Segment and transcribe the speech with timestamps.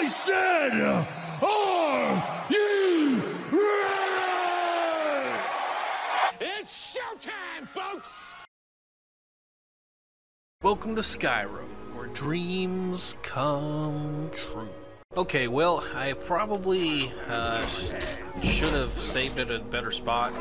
[0.00, 0.74] I said,
[1.42, 3.74] are you ready?
[6.40, 8.08] It's showtime, folks!
[10.62, 14.68] Welcome to Skyrim, where dreams come true.
[15.16, 17.60] Okay, well, I probably uh,
[18.40, 20.32] should have saved it at a better spot.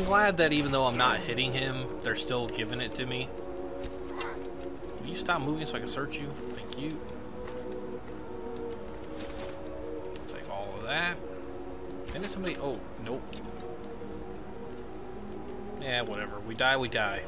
[0.00, 3.28] I'm glad that even though I'm not hitting him, they're still giving it to me.
[4.98, 6.32] Will you stop moving so I can search you?
[6.54, 6.98] Thank you.
[10.26, 11.18] Take all of that.
[12.06, 12.56] Didn't somebody...
[12.62, 13.22] Oh, nope.
[15.82, 16.40] Yeah, whatever.
[16.48, 17.20] We die, we die.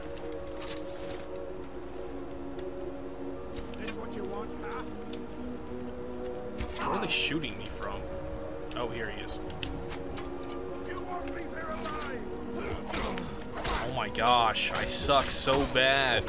[6.78, 8.00] Where are they shooting me from?
[8.76, 9.38] Oh, here he is.
[14.02, 16.24] My gosh, I suck so bad.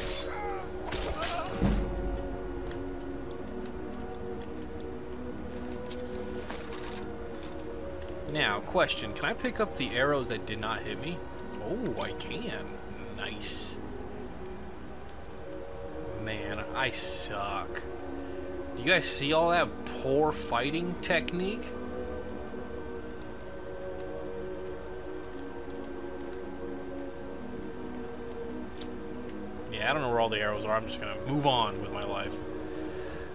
[8.32, 11.18] Now, question, can I pick up the arrows that did not hit me?
[11.64, 12.64] Oh, I can.
[13.16, 13.76] Nice.
[16.22, 17.82] Man, I suck.
[18.76, 21.64] Do you guys see all that poor fighting technique?
[29.84, 30.76] I don't know where all the arrows are.
[30.76, 32.42] I'm just gonna move on with my life.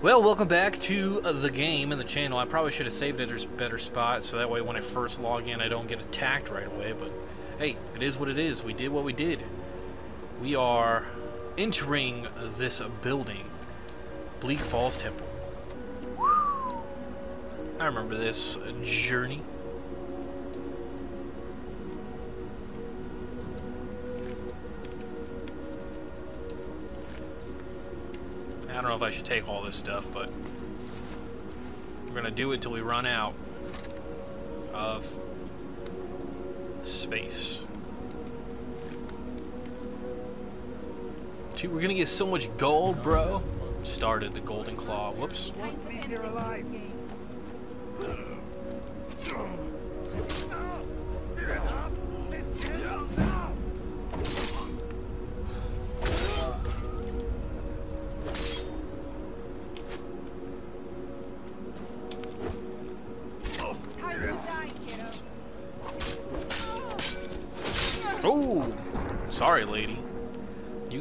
[0.02, 2.39] Well, welcome back to uh, the game and the channel.
[2.39, 4.81] I probably should have saved it at a better spot so that way when I
[4.81, 7.11] first log in I don't get attacked right away, but
[7.58, 8.64] hey, it is what it is.
[8.64, 9.44] We did what we did.
[10.42, 11.05] We are
[11.58, 13.45] entering this building,
[14.39, 15.27] Bleak Falls Temple.
[17.80, 19.42] I remember this journey.
[28.80, 30.32] I don't know if I should take all this stuff, but
[32.08, 33.34] we're gonna do it till we run out
[34.73, 35.20] of
[36.84, 37.68] space.
[41.58, 43.44] Dude, we're gonna get so much gold, bro.
[43.84, 45.12] Started the Golden Claw.
[45.12, 45.52] Whoops.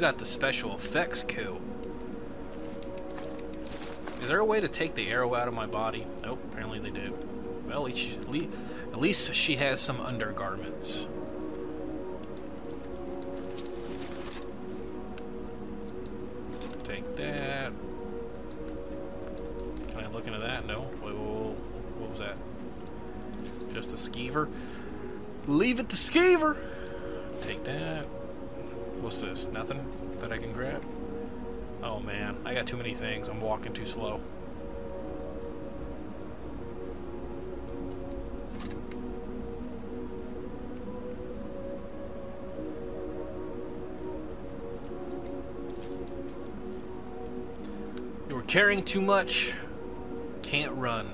[0.09, 1.61] Got the special effects kill.
[4.23, 6.07] Is there a way to take the arrow out of my body?
[6.23, 7.13] Nope, apparently they did.
[7.67, 8.49] Well, at least, at least-
[8.91, 11.09] at least she has some undergarments.
[33.59, 34.21] Walking too slow.
[48.29, 49.55] You were carrying too much.
[50.43, 51.11] Can't run.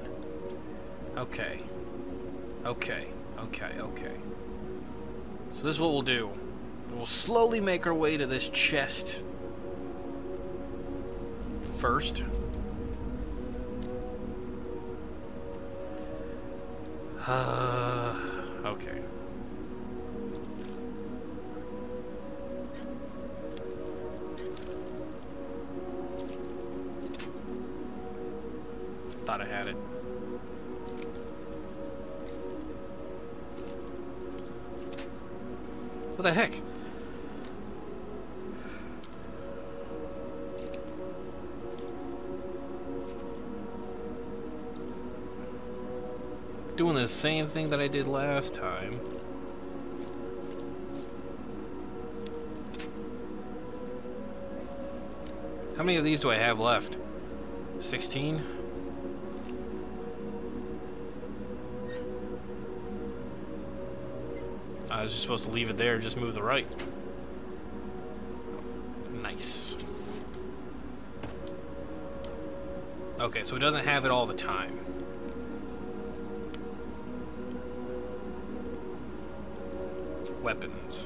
[1.16, 1.60] Okay.
[2.66, 3.06] Okay.
[3.38, 3.70] Okay.
[3.78, 4.12] Okay.
[5.52, 6.30] So this is what we'll do.
[6.90, 9.22] We'll slowly make our way to this chest.
[11.84, 12.24] First.
[17.26, 18.14] Uh,
[18.66, 19.00] okay.
[29.24, 29.76] Thought I had it.
[36.16, 36.53] What the heck?
[47.04, 48.98] The same thing that I did last time.
[55.76, 56.96] How many of these do I have left?
[57.78, 58.42] 16?
[64.90, 66.86] I was just supposed to leave it there, just move the right.
[69.22, 69.76] Nice.
[73.20, 74.80] Okay, so it doesn't have it all the time.
[80.44, 81.03] Weapons.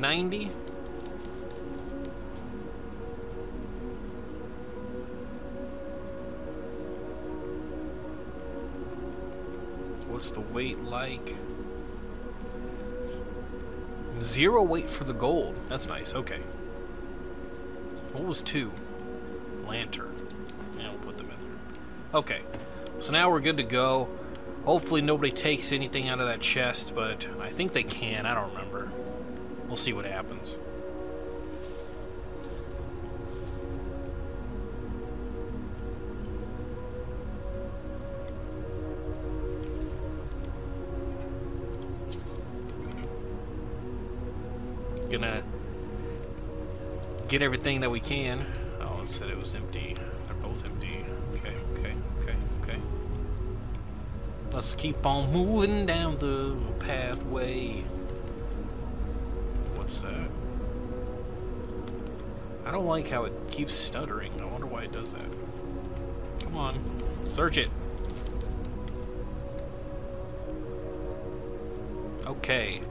[0.00, 0.44] 90.
[10.08, 11.36] What's the weight like?
[14.20, 15.54] Zero weight for the gold.
[15.68, 16.14] That's nice.
[16.14, 16.40] Okay.
[18.12, 18.72] What was two?
[19.66, 20.14] Lantern.
[20.78, 22.20] Yeah, we'll put them in there.
[22.20, 22.40] Okay.
[23.00, 24.08] So now we're good to go.
[24.64, 28.26] Hopefully nobody takes anything out of that chest, but I think they can.
[28.26, 28.67] I don't remember.
[29.78, 30.58] See what happens.
[45.08, 45.44] Gonna
[47.28, 48.44] get everything that we can.
[48.80, 49.94] Oh, it said it was empty.
[50.26, 51.04] They're both empty.
[51.34, 52.78] Okay, okay, okay, okay.
[54.52, 57.84] Let's keep on moving down the pathway.
[62.88, 64.32] Like how it keeps stuttering.
[64.40, 65.26] I wonder why it does that.
[66.40, 66.80] Come on,
[67.24, 67.70] search it.
[72.26, 72.80] Okay.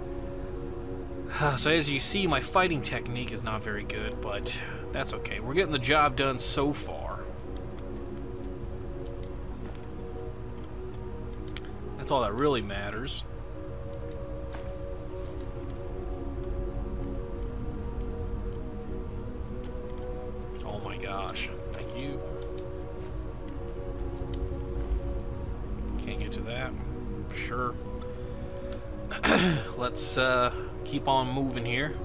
[1.57, 4.59] So as you see, my fighting technique is not very good, but
[4.91, 5.39] that's okay.
[5.39, 7.19] We're getting the job done so far.
[11.97, 13.23] That's all that really matters.
[29.97, 30.53] Let's uh,
[30.85, 31.95] keep on moving here.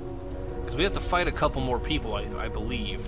[0.63, 3.07] Because we have to fight a couple more people, I, I believe.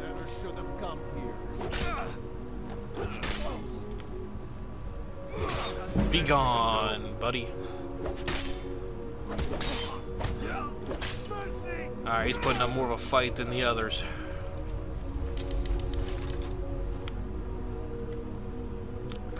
[0.00, 1.34] Never should have come here.
[6.10, 7.46] Be gone, buddy.
[12.06, 14.04] Alright, he's putting up more of a fight than the others.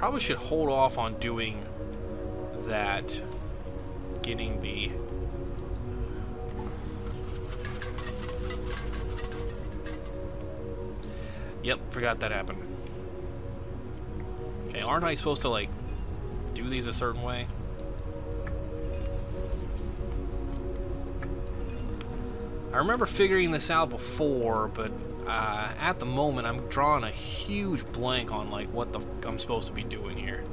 [0.00, 1.62] Probably should hold off on doing
[2.60, 3.22] that.
[4.22, 4.90] Getting the.
[11.62, 12.62] Yep, forgot that happened.
[14.68, 15.68] Okay, aren't I supposed to, like,
[16.54, 17.46] do these a certain way?
[22.72, 24.90] I remember figuring this out before, but
[25.26, 29.68] uh, at the moment I'm drawing a huge blank on like what the I'm supposed
[29.68, 30.44] to be doing here.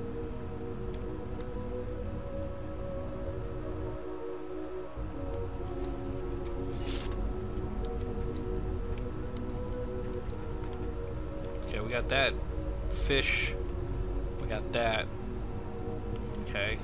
[11.66, 12.34] Okay, we got that
[12.90, 13.54] fish.
[14.42, 15.06] We got that.
[16.44, 16.78] Okay.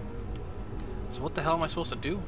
[1.09, 2.21] So what the hell am I supposed to do?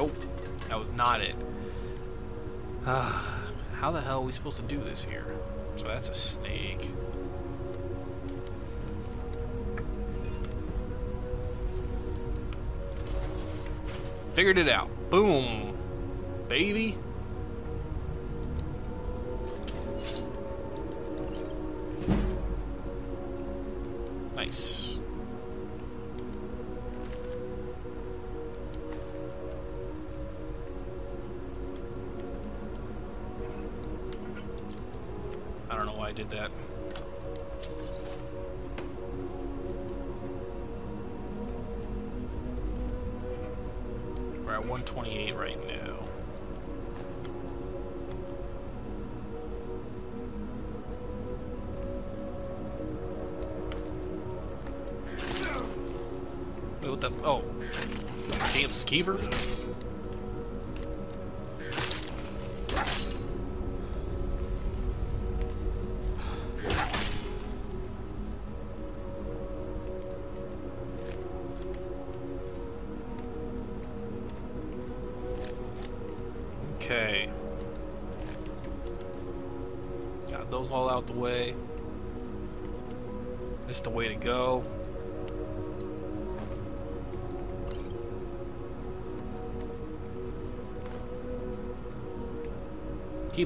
[0.00, 0.16] Nope.
[0.70, 1.34] That was not it.
[2.86, 5.26] How the hell are we supposed to do this here?
[5.76, 6.88] So that's a snake.
[14.32, 14.88] Figured it out.
[15.10, 15.76] Boom.
[16.48, 16.96] Baby.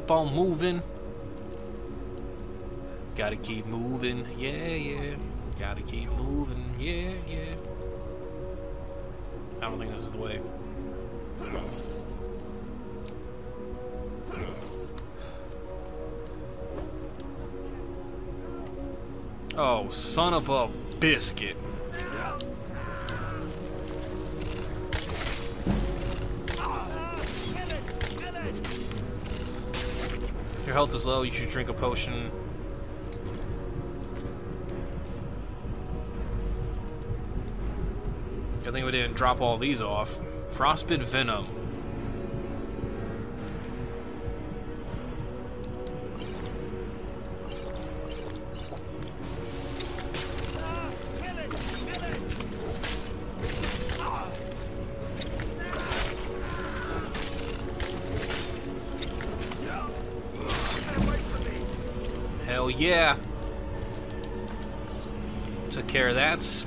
[0.05, 0.83] Keep on moving.
[3.17, 4.27] Gotta keep moving.
[4.37, 5.15] Yeah, yeah.
[5.59, 6.75] Gotta keep moving.
[6.79, 7.55] Yeah, yeah.
[9.63, 10.41] I don't think this is the way.
[19.57, 20.69] Oh, son of a
[21.01, 21.57] biscuit.
[30.75, 32.33] Your health is low, you should drink a potion.
[38.65, 40.21] Good thing we didn't drop all these off.
[40.51, 41.64] Frostbite Venom.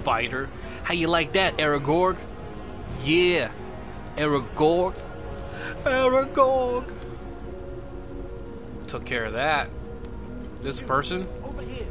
[0.08, 0.48] Spider.
[0.84, 2.18] How you like that, Aragog?
[3.04, 3.52] Yeah.
[4.16, 4.94] Aragog.
[5.84, 6.94] Aragog.
[8.88, 9.70] Took care of that.
[10.62, 11.28] This person?
[11.44, 11.86] Over here.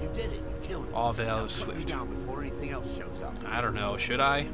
[0.00, 0.34] You did it.
[0.34, 0.94] You killed him.
[0.94, 1.88] All Val Now is swift.
[1.88, 3.34] down before anything else shows up.
[3.44, 3.96] I don't know.
[3.96, 4.46] Should I?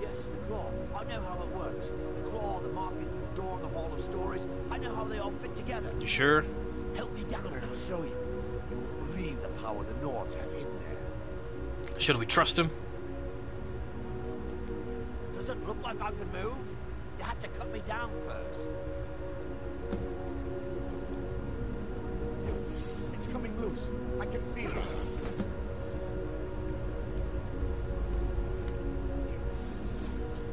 [0.00, 0.68] Yes, the claw.
[0.96, 1.86] I know how it works.
[2.16, 4.42] The claw, the markings, the door, and the hall of stories.
[4.72, 5.88] I know how they all fit together.
[6.00, 6.44] You sure?
[6.96, 8.10] Help me down and I'll show you.
[8.70, 10.55] You won't believe the power the Nords have hidden there.
[11.98, 12.70] Should we trust him?
[15.34, 16.54] Does it look like I can move?
[17.18, 18.70] You have to cut me down first.
[23.14, 23.90] It's coming loose.
[24.20, 24.84] I can feel it.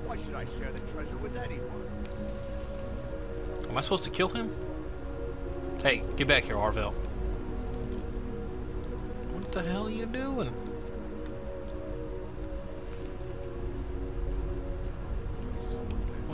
[0.05, 1.83] Why should I share the treasure with anyone?
[3.69, 4.55] Am I supposed to kill him?
[5.81, 6.93] Hey, get back here, Arvel.
[9.33, 10.62] What the hell are you doing?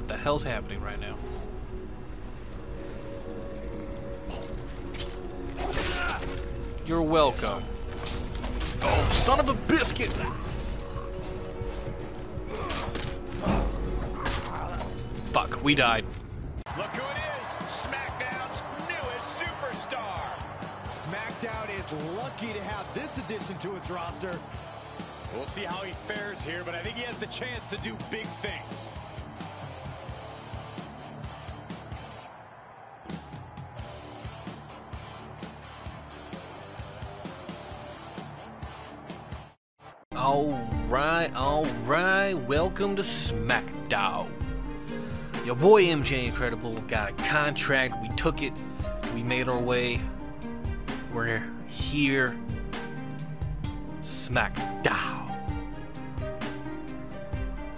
[0.10, 1.16] The hell's happening right now?
[6.88, 7.63] You're welcome.
[8.82, 10.10] Oh, son of a biscuit!
[15.32, 16.04] Fuck, we died.
[16.75, 20.24] Look who it is, SmackDown's newest superstar.
[20.88, 24.36] SmackDown is lucky to have this addition to its roster.
[25.36, 27.96] We'll see how he fares here, but I think he has the chance to do
[28.10, 28.89] big things.
[41.60, 44.30] Alright, welcome to SmackDown.
[45.44, 48.54] Your boy MJ Incredible got a contract, we took it,
[49.13, 50.00] we made our way.
[51.13, 52.34] We're here.
[54.01, 55.36] SmackDown.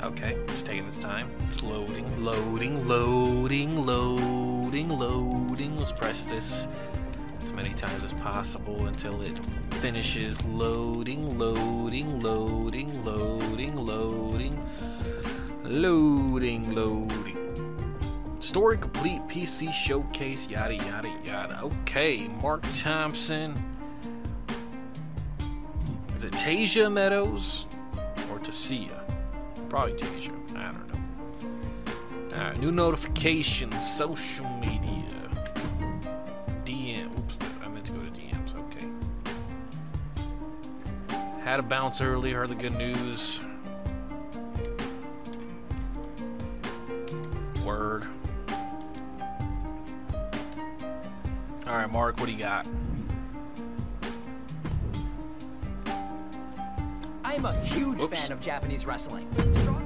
[0.04, 1.32] Okay, just taking this time.
[1.50, 5.80] It's loading, loading, loading, loading, loading.
[5.80, 6.68] Let's press this
[7.44, 9.40] as many times as possible until it
[9.82, 14.64] finishes loading, loading, loading, loading, loading,
[15.64, 18.38] loading, loading.
[18.40, 21.60] Story complete, PC showcase, yada yada yada.
[21.64, 23.56] Okay, Mark Thompson.
[26.16, 27.66] Is it Tasia Meadows
[28.30, 29.02] or Tasia?
[29.68, 30.58] Probably Tasia.
[30.58, 32.38] I don't know.
[32.38, 35.31] Alright, new notifications, social media.
[41.44, 42.34] Had a bounce early.
[42.34, 43.42] Heard the good news.
[47.66, 48.06] Word.
[51.68, 52.20] All right, Mark.
[52.20, 52.68] What do you got?
[57.24, 58.20] I am a huge Whoops.
[58.20, 59.28] fan of Japanese wrestling.
[59.54, 59.81] Strong-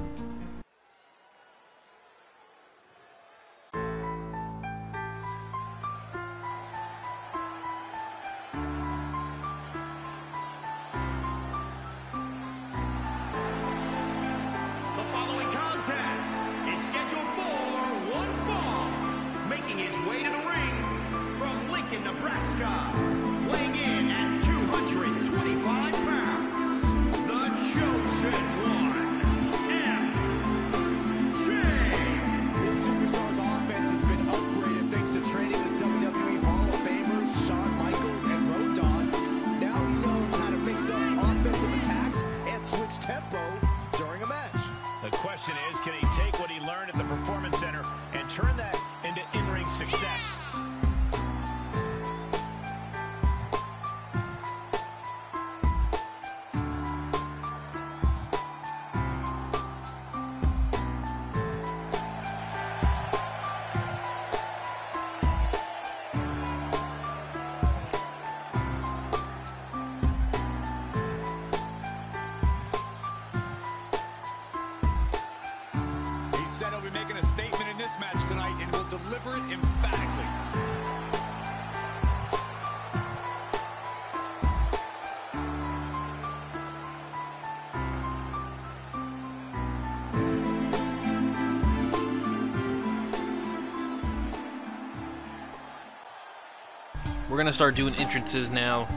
[97.36, 98.88] We're gonna start doing entrances now,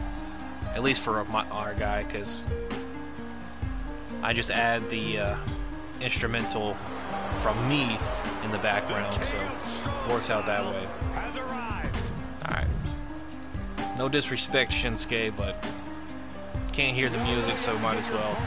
[0.74, 2.46] at least for my, our guy, because
[4.24, 5.38] I just add the uh,
[6.00, 6.76] instrumental
[7.42, 8.00] from me
[8.46, 9.38] in the background, so
[10.10, 10.88] works out that way.
[12.46, 12.68] Alright.
[13.98, 15.62] No disrespect, Shinsuke, but
[16.72, 18.38] can't hear the music, so might as well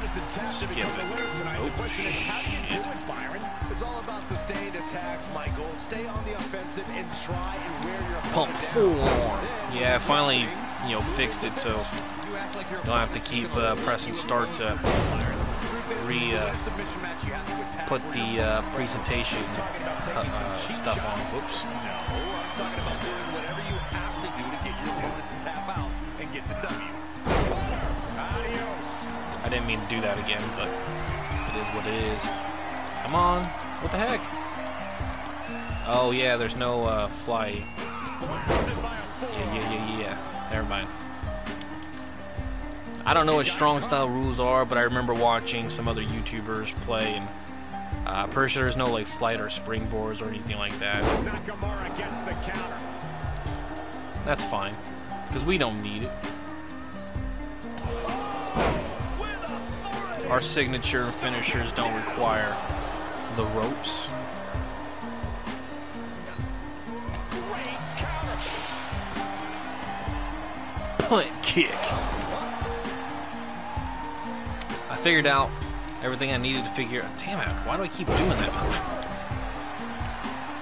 [0.49, 1.05] skip it.
[1.59, 2.62] Oh,
[4.95, 5.69] attacks, Michael.
[5.79, 10.49] Stay on the offensive and try and wear your Pump opponent full Yeah, finally,
[10.87, 14.17] you know, fixed it, so You act like you're don't have to keep uh, pressing
[14.17, 14.79] start to
[16.05, 16.53] re uh,
[17.87, 21.19] put the uh, presentation uh, uh, stuff on.
[21.33, 21.65] Whoops.
[21.65, 25.37] No, I'm talking about doing whatever you have to do to get your opponent to
[25.45, 25.91] tap out
[26.21, 26.91] and get the W.
[29.45, 32.29] I didn't mean to do that again, but it is what it is.
[33.03, 33.45] Come on.
[33.83, 34.23] What the heck?
[35.95, 37.63] Oh, yeah, there's no uh, fly.
[38.23, 40.49] Yeah, yeah, yeah, yeah.
[40.51, 40.89] Never mind.
[43.05, 46.75] I don't know what strong style rules are, but I remember watching some other YouTubers
[46.81, 47.29] play, and
[48.07, 51.05] uh, pretty sure there's no like flight or springboards or anything like that.
[51.27, 52.79] Nakamura gets the counter.
[54.25, 54.75] That's fine,
[55.27, 56.13] because we don't need it.
[60.31, 62.57] Our signature finishers don't require
[63.37, 64.09] the ropes.
[71.53, 71.77] Kick.
[74.89, 75.51] I figured out
[76.03, 77.19] everything I needed to figure out.
[77.19, 78.81] Damn it, why do I keep doing that move?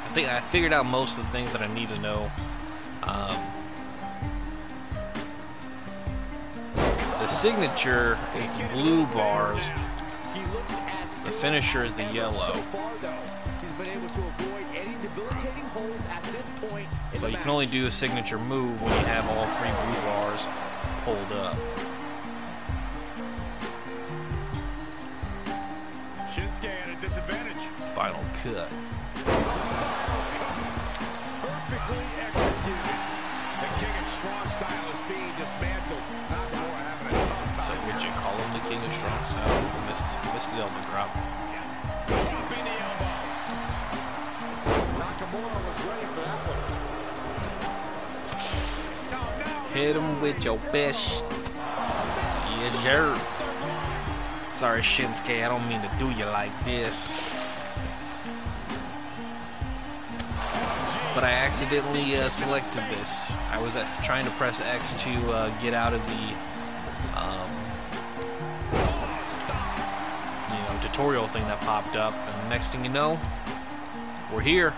[0.04, 2.28] I think I figured out most of the things that I need to know.
[3.04, 3.40] Um,
[6.74, 9.72] the signature is the blue bars.
[11.24, 12.60] The finisher is the yellow.
[17.20, 20.48] But you can only do a signature move when you have all three blue bars
[21.04, 21.56] pulled up.
[26.28, 27.64] Shinsuke at a disadvantage.
[27.96, 28.68] Final cut.
[31.40, 33.00] Perfectly executed.
[33.60, 36.06] The king of strong style is being dismantled.
[36.28, 37.24] Nakamura having a
[37.56, 38.00] tough So time.
[38.04, 39.60] you call him the king of strong style?
[39.88, 41.10] Missed, missed the elbow drop.
[49.90, 51.24] Hit him with your best.
[52.60, 53.18] Yes, sir.
[54.52, 57.10] Sorry, Shinsuke, I don't mean to do you like this.
[61.12, 63.32] But I accidentally uh, selected this.
[63.50, 66.36] I was uh, trying to press X to uh, get out of the,
[67.18, 67.50] um,
[70.52, 72.14] you know, tutorial thing that popped up.
[72.14, 73.18] And next thing you know,
[74.32, 74.72] we're here.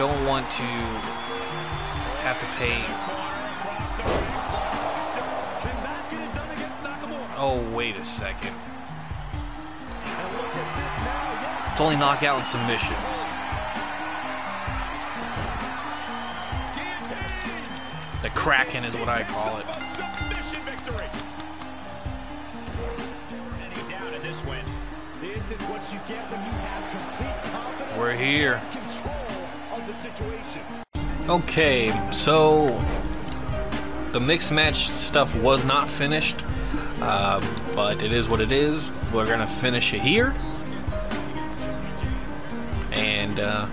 [0.00, 0.62] Don't want to
[2.22, 2.82] have to pay.
[7.36, 8.54] Oh, wait a second.
[11.70, 12.96] It's only knockout and submission.
[18.22, 19.66] The Kraken is what I call it.
[27.98, 28.62] We're here.
[29.80, 30.62] Of the situation.
[31.28, 32.66] Okay, so
[34.12, 36.44] the mixed match stuff was not finished,
[37.00, 37.40] uh,
[37.74, 38.92] but it is what it is.
[39.12, 40.34] We're gonna finish it here,
[42.92, 43.66] and uh,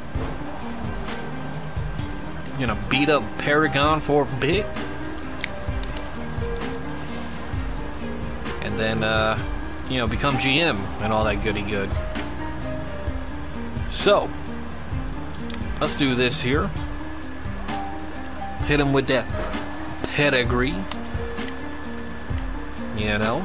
[2.60, 4.66] gonna beat up Paragon for a bit,
[8.62, 9.38] and then uh,
[9.90, 11.90] you know become GM and all that goody good.
[13.90, 14.30] So
[15.80, 16.70] let's do this here.
[18.66, 19.26] Hit him with that
[20.14, 20.76] pedigree.
[22.96, 23.42] You know?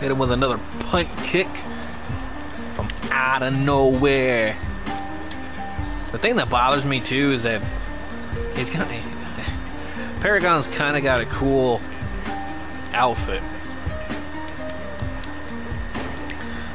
[0.00, 1.48] Hit him with another punt kick
[2.74, 4.56] from out of nowhere.
[6.12, 7.62] The thing that bothers me too is that
[8.56, 10.20] he's kind of.
[10.20, 11.80] Paragon's kind of got a cool
[12.92, 13.42] outfit.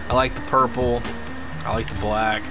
[0.10, 1.01] I like the purple.
[1.65, 2.43] I like the black.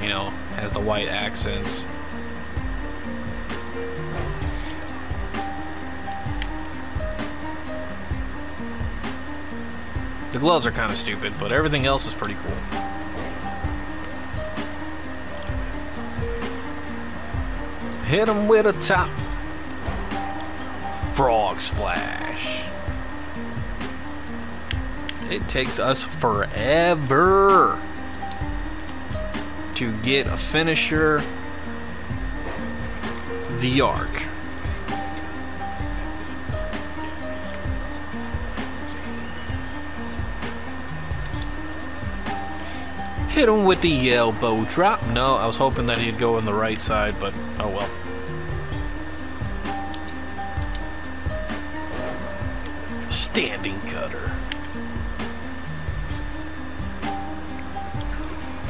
[0.00, 1.86] You know, has the white accents.
[10.32, 12.54] The gloves are kind of stupid, but everything else is pretty cool.
[18.04, 19.10] Hit him with a top
[21.14, 22.59] frog splash.
[25.30, 27.80] It takes us forever
[29.76, 31.22] to get a finisher.
[33.60, 34.16] The Arc.
[43.28, 45.06] Hit him with the elbow drop.
[45.06, 48.09] No, I was hoping that he'd go on the right side, but oh well.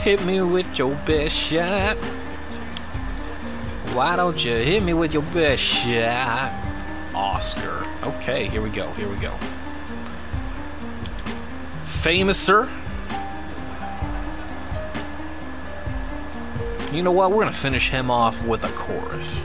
[0.02, 1.96] Hit me with your best shot.
[3.92, 6.52] Why don't you hit me with your best shot?
[7.14, 7.86] Oscar.
[8.04, 9.36] Okay, here we go, here we go.
[11.84, 12.70] Famous, sir.
[16.92, 17.30] You know what?
[17.30, 19.44] We're going to finish him off with a chorus.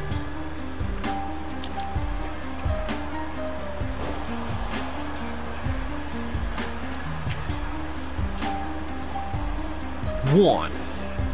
[10.36, 10.70] One,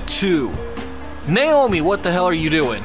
[0.05, 0.53] two.
[1.27, 2.83] Naomi, what the hell are you doing?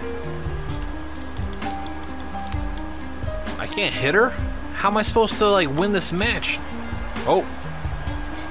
[3.59, 4.31] I can't hit her?
[4.73, 6.59] How am I supposed to like win this match?
[7.27, 7.43] Oh.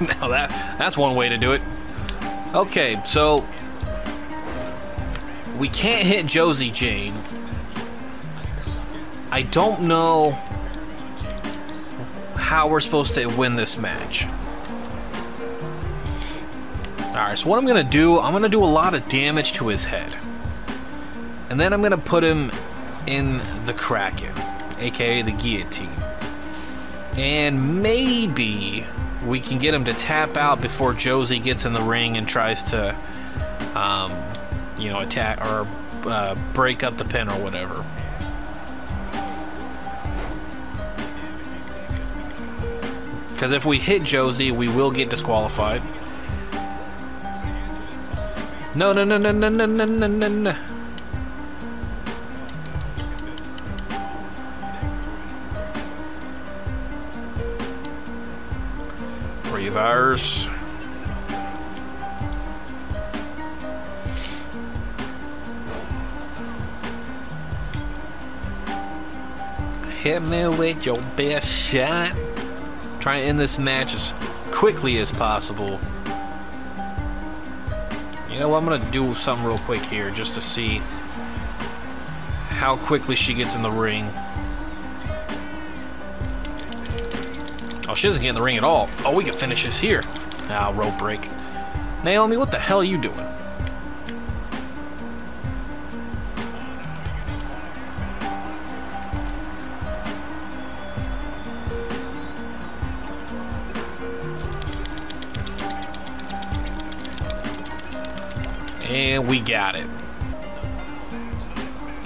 [0.00, 1.62] now that that's one way to do it.
[2.54, 3.44] Okay, so
[5.58, 7.20] we can't hit Josie Jane.
[9.32, 10.38] I don't know
[12.36, 14.28] how we're supposed to win this match.
[17.16, 19.86] Alright, so what I'm gonna do, I'm gonna do a lot of damage to his
[19.86, 20.14] head.
[21.48, 22.52] And then I'm gonna put him
[23.06, 24.34] in the Kraken,
[24.78, 25.88] aka the guillotine.
[27.16, 28.84] And maybe
[29.24, 32.62] we can get him to tap out before Josie gets in the ring and tries
[32.64, 32.94] to,
[33.74, 34.12] um,
[34.76, 35.66] you know, attack or
[36.04, 37.82] uh, break up the pin or whatever.
[43.28, 45.80] Because if we hit Josie, we will get disqualified.
[48.76, 50.54] No, no, no, no, no, no, no, no, no, no.
[59.50, 60.50] Reverse.
[70.02, 72.12] Hit me with your best shot.
[73.00, 74.12] Trying to end this match as
[74.50, 75.80] quickly as possible.
[78.36, 78.58] You know what?
[78.58, 80.82] I'm gonna do something real quick here just to see
[82.50, 84.10] how quickly she gets in the ring.
[87.88, 88.90] Oh, she doesn't get in the ring at all.
[89.06, 90.02] Oh, we can finish this here.
[90.50, 91.26] Now, ah, rope break.
[92.04, 93.26] Naomi, what the hell are you doing?
[108.96, 109.86] And we got it.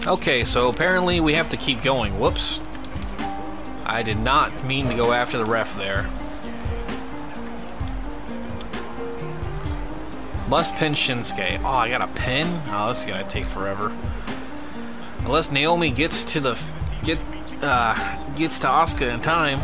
[0.09, 2.19] Okay, so apparently we have to keep going.
[2.19, 2.63] Whoops.
[3.85, 6.11] I did not mean to go after the ref there.
[10.49, 11.61] Must pin Shinsuke.
[11.63, 12.61] Oh, I got a pin?
[12.71, 13.97] Oh, this is gonna take forever.
[15.21, 16.61] Unless Naomi gets to the
[17.05, 17.21] get
[17.63, 19.61] uh, gets to Asuka in time.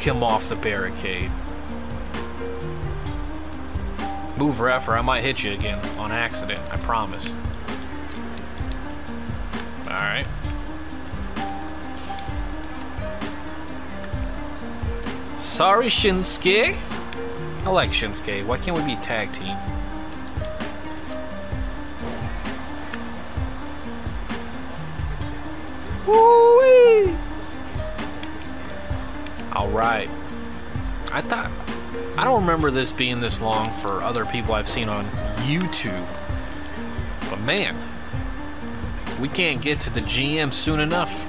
[0.00, 1.30] Kick him off the barricade.
[4.38, 6.58] Move ref or I might hit you again on accident.
[6.72, 7.36] I promise.
[9.84, 10.26] Alright.
[15.36, 16.78] Sorry, Shinsuke.
[17.66, 18.46] I like Shinsuke.
[18.46, 19.58] Why can't we be tag team?
[29.90, 31.50] I thought...
[32.16, 35.06] I don't remember this being this long for other people I've seen on
[35.46, 36.06] YouTube.
[37.28, 37.76] But man,
[39.20, 41.26] we can't get to the GM soon enough.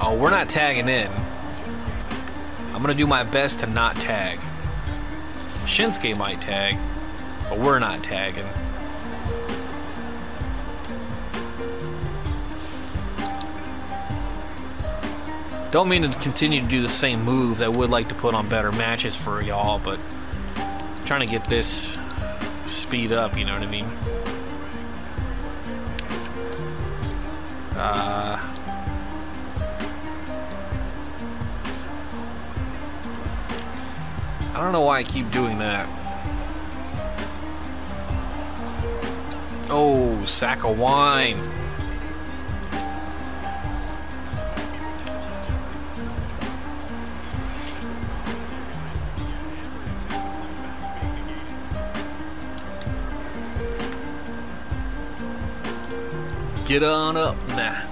[0.00, 1.10] Oh, we're not tagging in.
[2.74, 4.40] I'm gonna do my best to not tag.
[5.64, 6.76] Shinsuke might tag,
[7.48, 8.48] but we're not tagging.
[15.72, 17.62] Don't mean to continue to do the same moves.
[17.62, 19.98] I would like to put on better matches for y'all, but
[20.56, 21.98] I'm trying to get this
[22.66, 23.86] speed up, you know what I mean?
[27.74, 28.38] Uh,
[34.52, 35.88] I don't know why I keep doing that.
[39.70, 41.38] Oh, sack of wine.
[56.72, 57.86] Get on up now.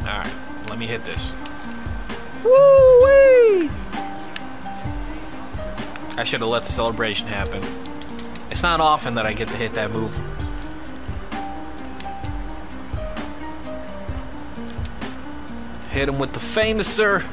[0.00, 0.34] Alright,
[0.68, 1.36] let me hit this.
[2.42, 3.70] Woo-wee!
[6.16, 7.62] I should have let the celebration happen.
[8.50, 10.12] It's not often that I get to hit that move.
[15.90, 17.24] Hit him with the famouser.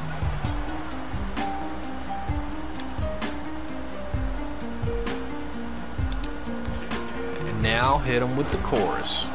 [8.15, 9.28] Hit him with the chorus.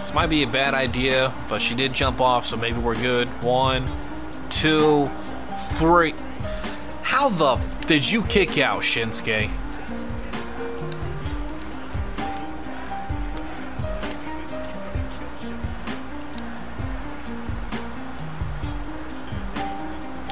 [0.00, 3.28] This might be a bad idea, but she did jump off, so maybe we're good.
[3.42, 3.84] One,
[4.48, 5.10] two,
[5.74, 6.14] three.
[7.02, 9.50] How the did you kick out, Shinsuke?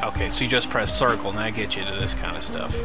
[0.02, 2.82] Okay, so you just press circle, and that gets you to this kind of stuff.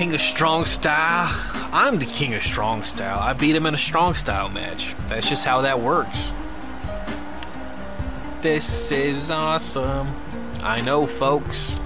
[0.00, 1.28] King of Strong Style.
[1.74, 3.18] I'm the King of Strong Style.
[3.18, 4.96] I beat him in a Strong Style match.
[5.10, 6.32] That's just how that works.
[8.40, 10.08] This is awesome.
[10.62, 11.78] I know, folks.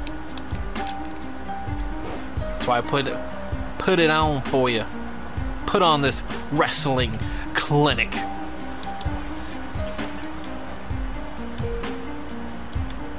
[2.37, 3.12] That's why I put
[3.79, 4.85] put it on for you.
[5.66, 6.22] Put on this
[6.53, 7.18] wrestling
[7.53, 8.12] clinic.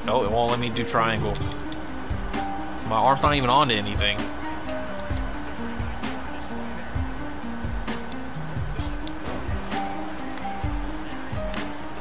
[0.08, 1.34] Oh, it won't let me do triangle.
[2.88, 4.15] My arm's not even onto anything.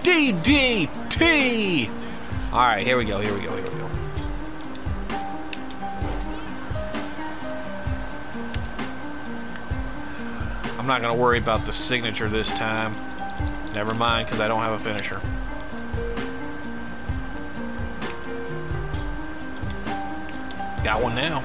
[0.05, 1.91] DDT!
[2.53, 3.91] Alright, here we go, here we go, here we go.
[10.79, 12.93] I'm not gonna worry about the signature this time.
[13.75, 15.23] Never mind, because I don't have a finisher.
[20.85, 21.43] Got one now.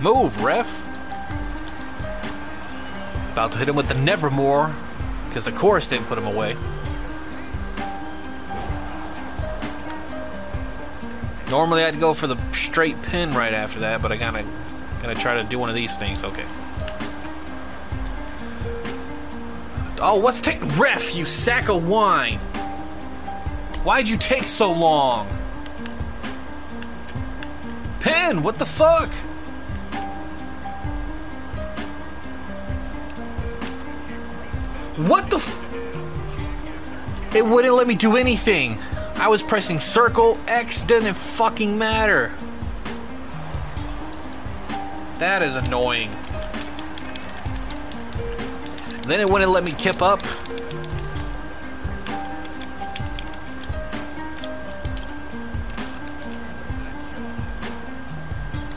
[0.00, 0.87] Move, ref.
[3.38, 4.74] About to hit him with the Nevermore,
[5.28, 6.56] because the chorus didn't put him away.
[11.48, 14.44] Normally I'd go for the straight pin right after that, but I gotta,
[15.00, 16.24] gotta try to do one of these things.
[16.24, 16.46] Okay.
[20.00, 21.14] Oh, what's take ref?
[21.14, 22.38] You sack of wine.
[23.84, 25.28] Why'd you take so long?
[28.00, 29.08] Pin, what the fuck?
[34.98, 35.72] What the f-
[37.32, 38.78] It wouldn't let me do anything.
[39.14, 42.32] I was pressing circle, X didn't fucking matter.
[45.18, 46.10] That is annoying.
[49.02, 50.20] Then it wouldn't let me kip up.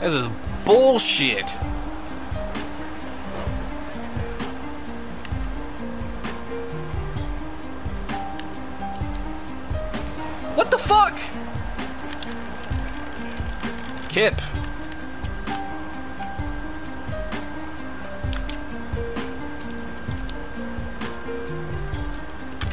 [0.00, 0.28] This is
[0.64, 1.52] bullshit.
[10.92, 11.18] Fuck?
[14.10, 14.34] Kip.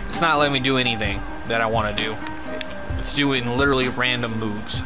[0.09, 2.17] It's not letting me do anything that I want to do.
[2.97, 4.83] It's doing literally random moves.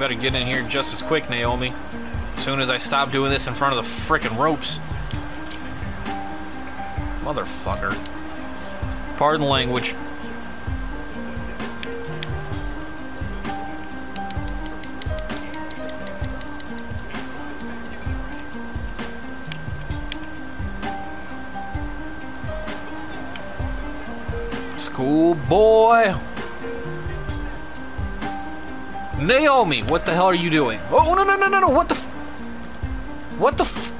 [0.00, 1.74] Better get in here just as quick, Naomi.
[2.34, 4.80] As soon as I stop doing this in front of the frickin' ropes.
[7.22, 7.94] Motherfucker.
[9.18, 9.94] Pardon language.
[24.76, 26.29] Schoolboy.
[29.30, 30.80] Naomi, what the hell are you doing?
[30.90, 31.68] Oh, no, no, no, no, no.
[31.68, 32.10] What the f-
[33.38, 33.92] What the f-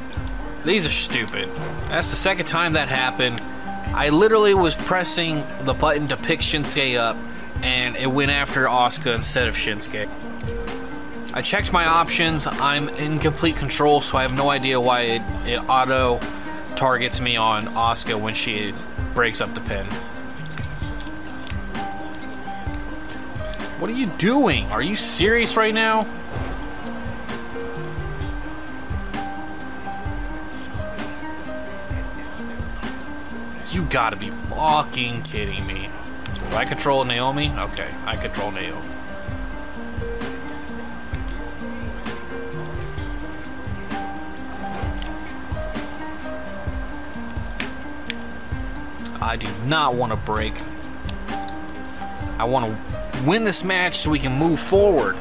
[0.65, 1.49] These are stupid.
[1.89, 3.41] That's the second time that happened.
[3.95, 7.17] I literally was pressing the button to pick Shinsuke up,
[7.63, 10.09] and it went after Asuka instead of Shinsuke.
[11.33, 12.49] I checked my options.
[12.49, 16.19] I'm in complete control, so I have no idea why it, it auto
[16.75, 18.75] targets me on Asuka when she
[19.15, 19.87] breaks up the pin.
[23.91, 24.67] What are you doing?
[24.67, 26.03] Are you serious right now?
[33.73, 35.91] You gotta be fucking kidding me.
[36.51, 37.51] Do I control Naomi?
[37.51, 38.89] Okay, I control Naomi.
[49.21, 50.55] I do not want to break.
[52.39, 52.90] I want to
[53.27, 55.17] win this match so we can move forward.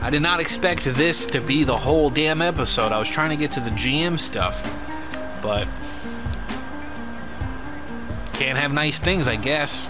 [0.00, 2.92] I did not expect this to be the whole damn episode.
[2.92, 4.62] I was trying to get to the GM stuff,
[5.40, 5.68] but
[8.32, 9.88] can't have nice things, I guess.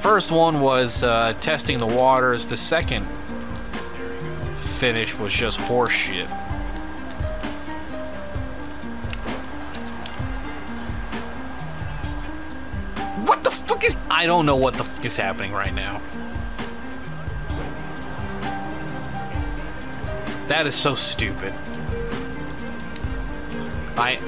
[0.00, 2.44] First one was uh, testing the waters.
[2.44, 3.06] The second
[4.58, 6.43] finish was just horseshit.
[14.24, 16.00] I don't know what the fuck is happening right now.
[20.46, 21.52] That is so stupid.
[23.98, 24.18] I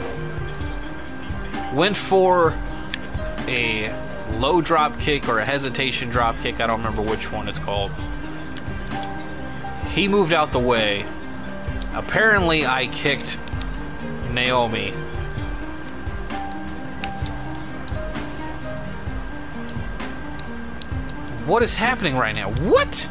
[1.73, 2.53] went for
[3.49, 3.91] a
[4.33, 6.61] low drop kick or a hesitation drop kick.
[6.61, 7.91] I don't remember which one it's called.
[9.93, 11.07] He moved out the way.
[11.95, 13.39] Apparently, I kicked
[14.31, 14.93] Naomi.
[21.47, 22.51] What is happening right now?
[22.51, 23.09] What?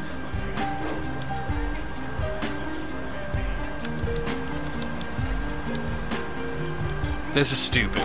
[7.32, 8.02] This is stupid.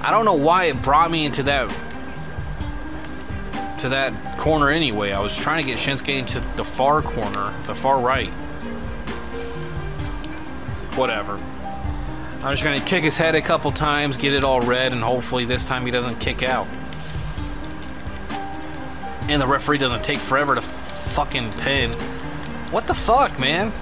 [0.00, 1.68] I don't know why it brought me into that
[3.78, 5.10] to that corner anyway.
[5.10, 8.30] I was trying to get Shinsuke into the far corner, the far right.
[10.94, 11.36] Whatever.
[12.44, 15.46] I'm just gonna kick his head a couple times, get it all red, and hopefully
[15.46, 16.66] this time he doesn't kick out.
[19.28, 21.94] And the referee doesn't take forever to fucking pin.
[22.70, 23.72] What the fuck, man?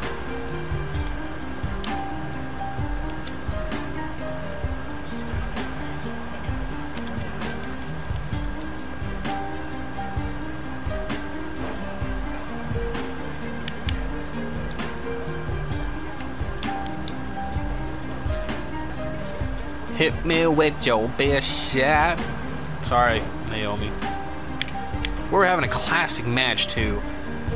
[20.53, 22.21] With your best shot.
[22.83, 23.91] Sorry, Naomi.
[25.31, 27.01] We're having a classic match too.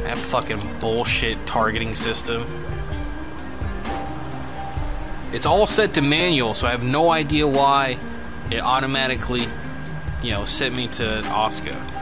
[0.03, 2.45] That fucking bullshit targeting system.
[5.33, 7.99] It's all set to manual, so I have no idea why
[8.51, 9.47] it automatically,
[10.23, 11.96] you know, sent me to Asuka.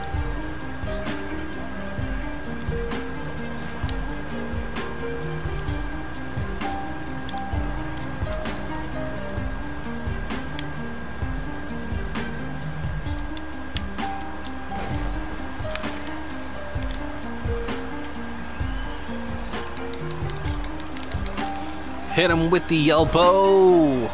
[22.25, 24.09] Hit him with the elbow.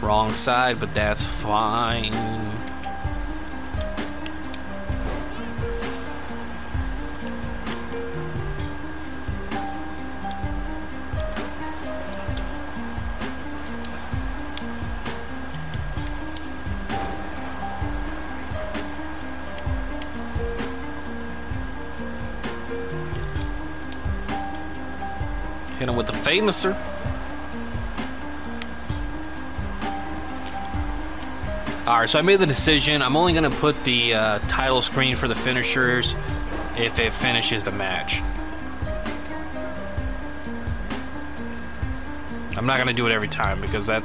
[0.00, 2.41] Wrong side, but that's fine.
[25.82, 26.76] With the famouser.
[31.86, 33.02] Alright, so I made the decision.
[33.02, 36.14] I'm only going to put the uh, title screen for the finishers
[36.76, 38.22] if it finishes the match.
[42.56, 44.04] I'm not going to do it every time because that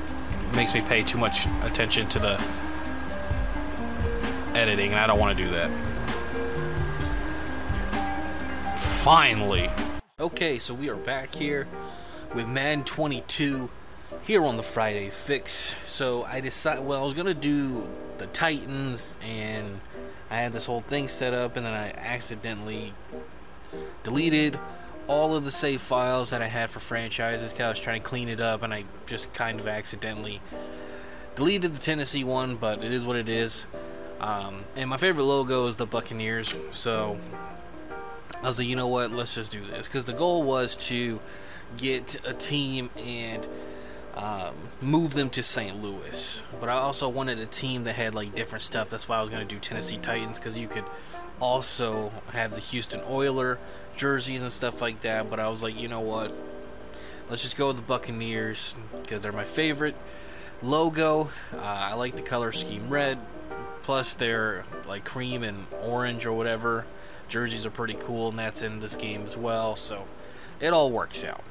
[0.56, 2.44] makes me pay too much attention to the
[4.56, 5.70] editing, and I don't want to do that.
[8.80, 9.70] Finally.
[10.20, 11.68] Okay, so we are back here
[12.34, 13.70] with Madden 22
[14.24, 15.76] here on the Friday Fix.
[15.86, 17.88] So I decided, well, I was gonna do
[18.18, 19.80] the Titans, and
[20.32, 22.96] I had this whole thing set up, and then I accidentally
[24.02, 24.60] deleted
[25.06, 28.08] all of the save files that I had for franchises because I was trying to
[28.08, 30.42] clean it up, and I just kind of accidentally
[31.36, 33.68] deleted the Tennessee one, but it is what it is.
[34.20, 37.20] Um, and my favorite logo is the Buccaneers, so
[38.44, 39.88] I was like, you know what, let's just do this.
[39.88, 41.20] Because the goal was to
[41.78, 43.48] get a team and
[44.16, 45.82] um, move them to St.
[45.82, 46.44] Louis.
[46.60, 48.90] But I also wanted a team that had like different stuff.
[48.90, 50.86] That's why I was going to do Tennessee Titans because you could
[51.40, 53.60] also have the Houston Oiler
[53.96, 55.30] jerseys and stuff like that.
[55.30, 56.34] But I was like, you know what,
[57.30, 59.96] let's just go with the Buccaneers because they're my favorite
[60.62, 61.30] logo.
[61.54, 63.18] Uh, I like the color scheme red.
[63.84, 66.86] Plus, they're like cream and orange or whatever.
[67.28, 69.76] Jerseys are pretty cool, and that's in this game as well.
[69.76, 70.06] So
[70.60, 71.44] it all works out.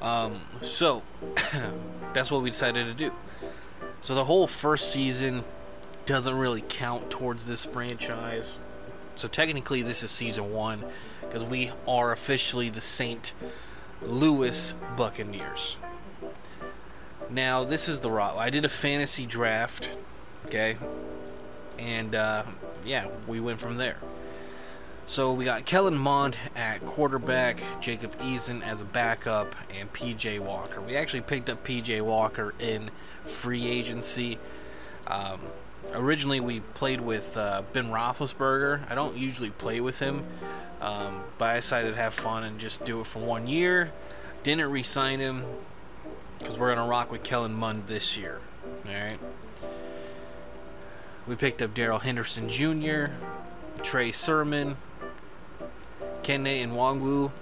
[0.00, 1.02] Um, so
[2.12, 3.14] that's what we decided to do.
[4.00, 5.44] So the whole first season
[6.04, 8.58] doesn't really count towards this franchise.
[9.16, 10.84] So technically, this is season one
[11.22, 13.32] because we are officially the St.
[14.02, 15.76] Louis Buccaneers.
[17.28, 18.36] Now, this is the raw.
[18.36, 19.96] I did a fantasy draft,
[20.46, 20.76] okay,
[21.78, 22.44] and uh,
[22.86, 23.96] yeah, we went from there.
[25.08, 30.80] So we got Kellen Mond at quarterback, Jacob Eason as a backup, and PJ Walker.
[30.80, 32.90] We actually picked up PJ Walker in
[33.24, 34.38] free agency.
[35.06, 35.40] Um,
[35.94, 38.90] originally, we played with uh, Ben Roethlisberger.
[38.90, 40.24] I don't usually play with him,
[40.80, 43.92] um, but I decided to have fun and just do it for one year.
[44.42, 45.44] Didn't re-sign him
[46.40, 48.40] because we're gonna rock with Kellen Mond this year.
[48.88, 49.18] All right.
[51.26, 53.06] We picked up Darrell Henderson Jr.,
[53.82, 54.76] Trey Sermon,
[56.22, 57.32] Kene Nwangwu,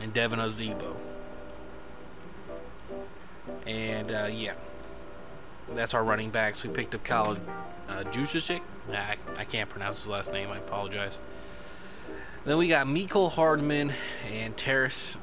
[0.00, 0.96] and Devine Ozigbo.
[3.66, 4.54] And uh, yeah,
[5.74, 6.64] that's our running backs.
[6.64, 7.36] We picked up Kyle
[7.88, 8.60] uh.
[8.90, 10.50] I, I can't pronounce his last name.
[10.50, 11.18] I apologize.
[12.44, 13.92] Then we got Mecole Hardman
[14.32, 15.16] and Terrace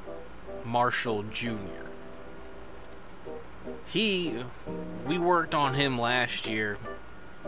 [0.64, 1.58] Marshall Jr.
[3.86, 4.44] He,
[5.06, 6.78] we worked on him last year,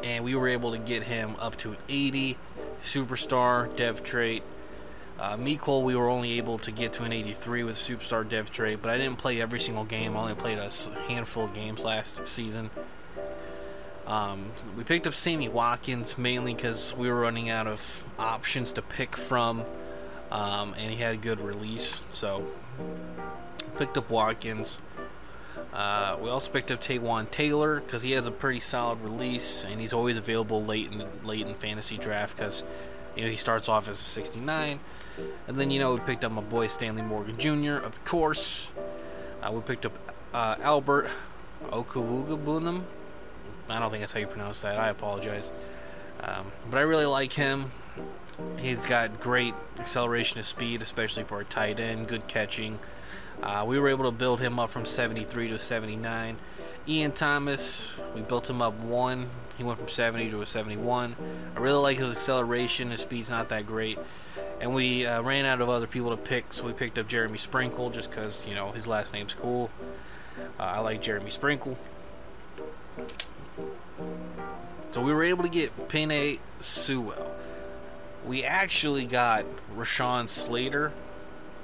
[0.03, 2.37] and we were able to get him up to 80
[2.83, 4.43] superstar dev trait.
[5.19, 8.81] Uh, Mecole, we were only able to get to an 83 with superstar dev trait,
[8.83, 10.17] but I didn't play every single game.
[10.17, 10.71] I only played a
[11.09, 12.71] handful of games last season.
[14.07, 18.83] Um, we picked up Sammy Watkins mainly because we were running out of options to
[18.83, 19.65] pick from,
[20.33, 22.03] um, and he had a good release.
[22.13, 22.47] So,
[23.79, 24.81] picked up Watkins.
[25.73, 29.81] Uh, we also picked up Taywan Taylor because he has a pretty solid release, and
[29.81, 32.63] he's always available late in late in fantasy draft because
[33.17, 34.81] you know he starts off as a 69.
[35.47, 37.85] And then you know we picked up my boy Stanley Morgan Jr.
[37.85, 38.71] Of course,
[39.43, 39.99] uh, we picked up
[40.35, 41.11] uh, Albert
[41.67, 42.83] Okwuegbunam.
[43.69, 44.79] I don't think that's how you pronounce that.
[44.79, 45.53] I apologize,
[46.21, 47.71] um, but I really like him.
[48.59, 52.09] He's got great acceleration of speed, especially for a tight end.
[52.09, 52.79] Good catching.
[53.43, 56.37] Uh, we were able to build him up from 73 to 79.
[56.89, 59.29] Ian Thomas, we built him up one.
[59.59, 61.17] He went from 70 to a 71.
[61.57, 62.91] I really like his acceleration.
[62.91, 63.99] His speed's not that great.
[64.61, 67.39] And we uh, ran out of other people to pick, so we picked up Jeremy
[67.39, 69.71] Sprinkle just because, you know, his last name's cool.
[70.59, 71.77] Uh, I like Jeremy Sprinkle.
[74.93, 77.35] So we were able to get Penei Sewell.
[78.25, 79.45] We actually got
[79.77, 80.93] Rashawn Slater.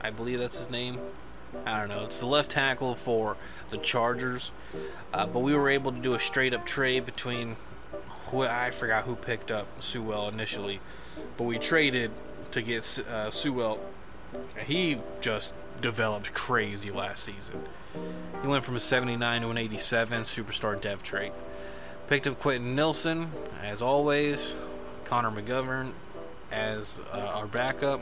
[0.00, 0.98] I believe that's his name.
[1.64, 2.04] I don't know.
[2.04, 3.36] It's the left tackle for
[3.68, 4.52] the Chargers.
[5.12, 7.56] Uh, but we were able to do a straight up trade between.
[8.30, 10.80] Who, I forgot who picked up Sewell initially.
[11.36, 12.10] But we traded
[12.50, 13.80] to get uh, Sewell.
[14.66, 17.62] He just developed crazy last season.
[18.42, 21.32] He went from a 79 to an 87 superstar dev trait.
[22.06, 23.30] Picked up Quenton Nelson,
[23.62, 24.56] as always.
[25.04, 25.92] Connor McGovern
[26.50, 28.00] as uh, our backup.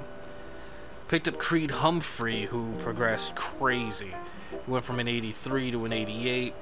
[1.08, 4.12] Picked up Creed Humphrey, who progressed crazy.
[4.50, 6.54] He went from an 83 to an 88.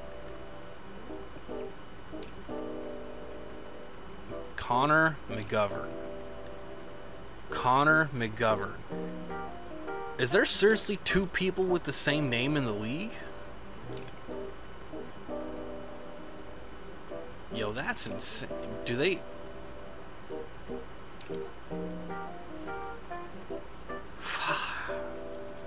[4.56, 5.88] Connor McGovern.
[7.48, 8.74] Connor McGovern.
[10.18, 13.12] Is there seriously two people with the same name in the league?
[17.54, 18.48] Yo, that's insane.
[18.84, 19.20] Do they.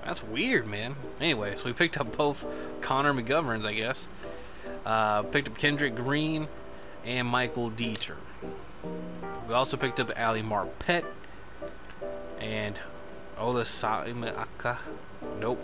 [0.07, 0.95] That's weird, man.
[1.19, 2.45] Anyway, so we picked up both
[2.79, 4.07] Connor McGoverns, I guess.
[4.85, 6.47] Uh, picked up Kendrick Green
[7.03, 8.15] and Michael Deiter.
[9.49, 11.03] We also picked up Ali Marpet
[12.39, 12.79] and
[13.37, 13.65] Ola.
[15.41, 15.61] Nope.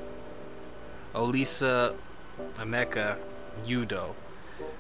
[1.15, 1.95] Olisa
[2.57, 3.17] Ameka
[3.65, 4.13] Yudo.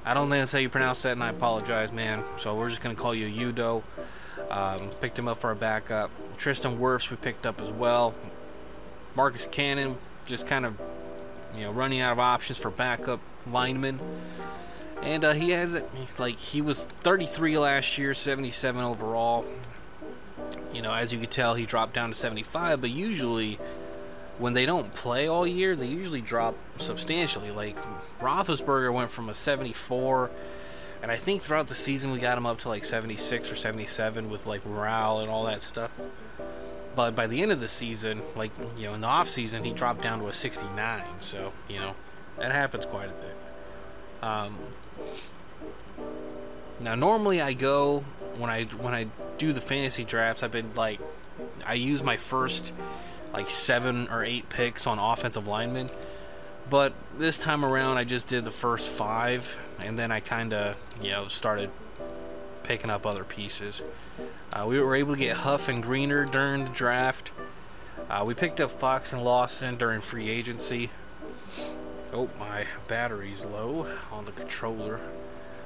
[0.03, 2.21] I don't think that's how you pronounce that, and I apologize, man.
[2.37, 3.81] So we're just going to call you Yudo.
[4.51, 6.11] Um, picked him up for our backup.
[6.37, 8.13] Tristan Wirfs we picked up as well.
[9.15, 10.75] Marcus Cannon just kind of,
[11.55, 13.19] you know, running out of options for backup
[13.51, 13.99] linemen.
[15.01, 15.85] And uh, he has it,
[16.17, 19.45] like, he was 33 last year, 77 overall.
[20.73, 23.59] You know, as you can tell, he dropped down to 75, but usually
[24.39, 27.51] when they don't play all year, they usually drop substantially.
[27.51, 27.77] Like,
[28.19, 30.31] Roethlisberger went from a 74,
[31.01, 34.29] and I think throughout the season we got him up to like 76 or 77
[34.29, 35.91] with like morale and all that stuff.
[36.95, 39.71] But by the end of the season, like, you know, in the off season, he
[39.71, 41.03] dropped down to a 69.
[41.21, 41.95] So, you know,
[42.37, 43.35] that happens quite a bit.
[44.21, 44.57] Um,
[46.81, 48.03] now, normally I go
[48.37, 50.43] when I when I do the fantasy drafts.
[50.43, 50.99] I've been like,
[51.65, 52.73] I use my first
[53.33, 55.89] like seven or eight picks on offensive linemen,
[56.69, 60.77] but this time around I just did the first five, and then I kind of
[61.01, 61.69] you know started
[62.63, 63.83] picking up other pieces.
[64.51, 67.31] Uh, we were able to get Huff and Greenard during the draft.
[68.09, 70.89] Uh, we picked up Fox and Lawson during free agency.
[72.11, 74.99] Oh, my battery's low on the controller.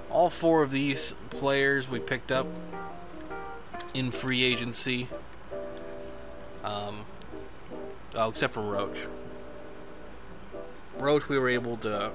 [0.10, 2.48] All four of these players we picked up
[3.94, 5.08] in free agency.
[6.64, 7.06] Um,
[8.16, 9.08] oh, except for Roach.
[10.98, 12.12] Roach, we were able to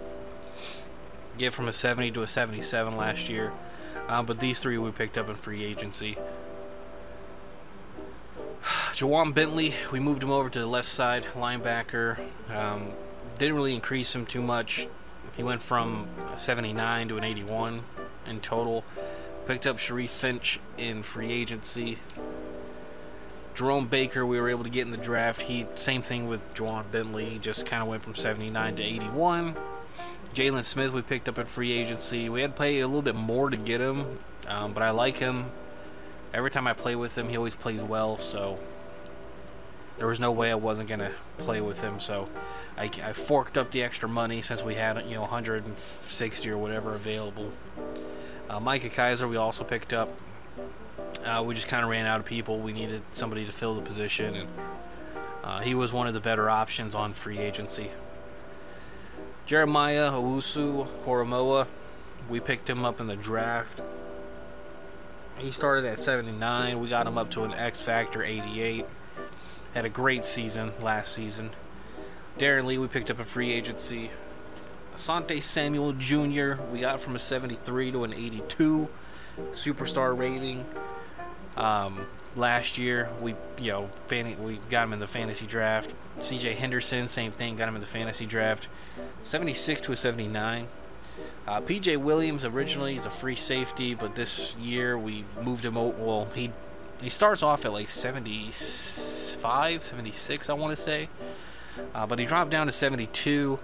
[1.39, 3.53] get from a 70 to a 77 last year.
[4.13, 6.19] Uh, but these three we picked up in free agency.
[8.63, 12.19] Ja'Whaun Bentley, we moved him over to the left side linebacker.
[12.55, 12.91] Um,
[13.39, 14.87] didn't really increase him too much.
[15.35, 17.85] He went from a 79 to an 81
[18.27, 18.85] in total.
[19.47, 21.97] Picked up Sharif Finch in free agency.
[23.55, 25.41] Jerome Baker, we were able to get in the draft.
[25.41, 27.39] He same thing with Ja'Whaun Bentley.
[27.41, 29.57] Just kind of went from 79 to 81.
[30.33, 32.31] Jaylon Smith, we picked up in free agency.
[32.31, 34.19] We had to pay a little bit more to get him,
[34.49, 35.47] um, but I like him.
[36.33, 38.17] Every time I play with him, he always plays well.
[38.17, 38.59] So
[39.99, 42.01] there was no way I wasn't gonna play with him.
[42.01, 42.31] So
[42.79, 46.95] I, I forked up the extra money since we had you know 160 or whatever
[46.95, 47.53] available.
[48.49, 50.09] Uh, Micah Kiser, we also picked up.
[51.27, 52.59] Uh, we just kind of ran out of people.
[52.59, 54.49] We needed somebody to fill the position, and
[55.45, 57.91] uh, he was one of the better options on free agency.
[59.53, 61.67] Jeremiah Owusu Koramoah,
[62.31, 63.83] we picked him up in the draft.
[65.37, 66.81] He started at 79.
[66.81, 68.87] We got him up to an X Factor 88.
[69.75, 71.51] Had a great season last season.
[72.39, 74.11] Darron Lee, we picked up a free agency.
[74.95, 78.89] Asante Samuel Jr., we got from a 73 to an 82
[79.51, 80.65] superstar rating.
[81.59, 83.91] Um, last year, we you know
[84.41, 85.95] we got him in the fantasy draft.
[86.19, 86.55] C.J.
[86.55, 88.69] Henderson, same thing, got him in the fantasy draft.
[89.23, 90.69] 76 to a 79.
[91.47, 91.97] Uh, P.J.
[91.97, 95.77] Williams originally is a free safety, but this year we moved him.
[95.77, 96.53] Out, well, he
[97.01, 101.09] he starts off at like 75, 76, I want to say,
[101.95, 103.59] uh, but he dropped down to 72.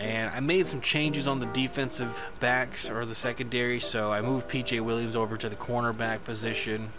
[0.00, 4.46] And I made some changes on the defensive backs or the secondary, so I moved
[4.48, 4.78] P.J.
[4.80, 6.92] Williams over to the cornerback position.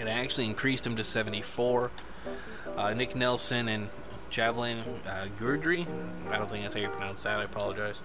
[0.00, 1.90] And I actually increased him to 74.
[2.76, 3.88] Uh, Nick Nelson and
[4.30, 5.86] Javelin uh, Guidry.
[6.30, 7.38] I don't think that's how you pronounce that.
[7.38, 8.00] I apologize.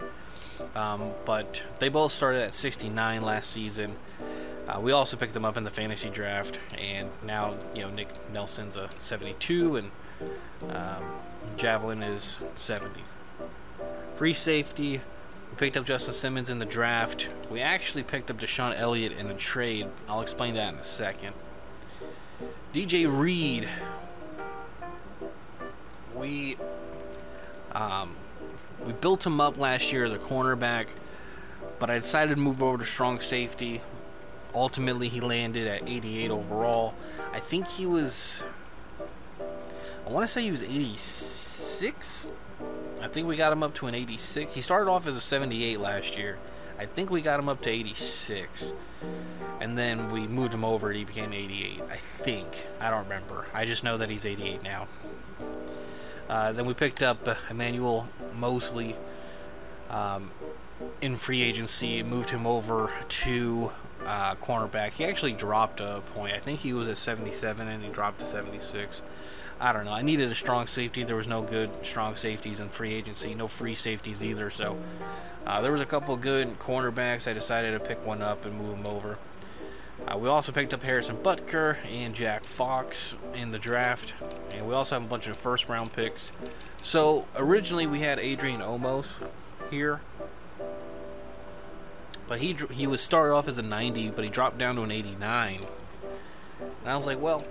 [0.75, 3.95] Um, but they both started at 69 last season.
[4.67, 8.09] Uh, we also picked them up in the fantasy draft, and now you know Nick
[8.33, 9.91] Nelson's a 72, and
[10.71, 11.03] um,
[11.55, 13.01] Javelin is 70.
[14.17, 15.01] Free safety.
[15.51, 17.29] We picked up Justin Simmons in the draft.
[17.51, 19.87] We actually picked up DeShon Elliott in a trade.
[20.09, 21.33] I'll explain that in a second.
[22.76, 23.69] DJ Reed.
[26.13, 26.57] We
[27.71, 28.17] um,
[28.86, 30.89] we built him up last year as a cornerback,
[31.80, 33.80] but I decided to move over to strong safety.
[34.53, 36.95] Ultimately, he landed at 88 overall.
[37.32, 38.43] I think he was.
[40.05, 42.32] I want to say he was 86.
[43.01, 44.53] I think we got him up to an 86.
[44.53, 46.38] He started off as a 78 last year.
[46.78, 48.73] I think we got him up to 86.
[49.61, 51.82] And then we moved him over and he became 88.
[51.89, 52.67] I think.
[52.80, 53.47] I don't remember.
[53.53, 54.88] I just know that he's 88 now.
[56.28, 58.95] Uh, then we picked up uh, Emmanuel Moseley
[59.89, 60.32] um,
[61.01, 63.71] in free agency, moved him over to
[64.05, 64.93] uh, cornerback.
[64.93, 66.34] He actually dropped a point.
[66.34, 69.01] I think he was at 77 and he dropped to 76.
[69.60, 69.93] I don't know.
[69.93, 71.03] I needed a strong safety.
[71.03, 74.49] There was no good strong safeties in free agency, no free safeties either.
[74.49, 74.78] So
[75.45, 77.30] uh, there was a couple good cornerbacks.
[77.30, 79.18] I decided to pick one up and move him over.
[80.06, 84.14] Uh, we also picked up Harrison Butker and Jack Fox in the draft,
[84.51, 86.32] and we also have a bunch of first round picks.
[86.82, 89.26] So originally we had Adrian Omos
[89.72, 90.01] here,
[92.28, 94.91] but he he was started off as a 90, but he dropped down to an
[94.91, 95.62] 89.
[96.60, 97.43] And I was like, well,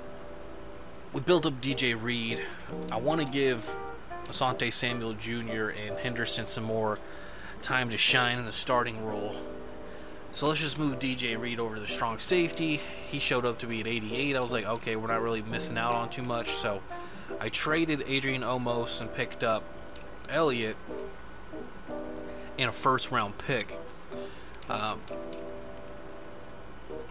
[1.15, 2.43] we built up DJ Reed.
[2.91, 3.79] I want to give
[4.25, 5.69] Asante Samuel Jr.
[5.69, 6.99] and Henderson some more
[7.63, 9.37] time to shine in the starting role.
[10.33, 12.81] So let's just move DJ Reed over to the strong safety.
[13.09, 14.35] He showed up to be at 88.
[14.35, 16.51] I was like, okay, we're not really missing out on too much.
[16.51, 16.81] So
[17.41, 19.63] I traded Adrian Omos and picked up
[20.29, 20.77] Elliott
[22.59, 23.79] and a first round pick.
[24.69, 25.01] Um,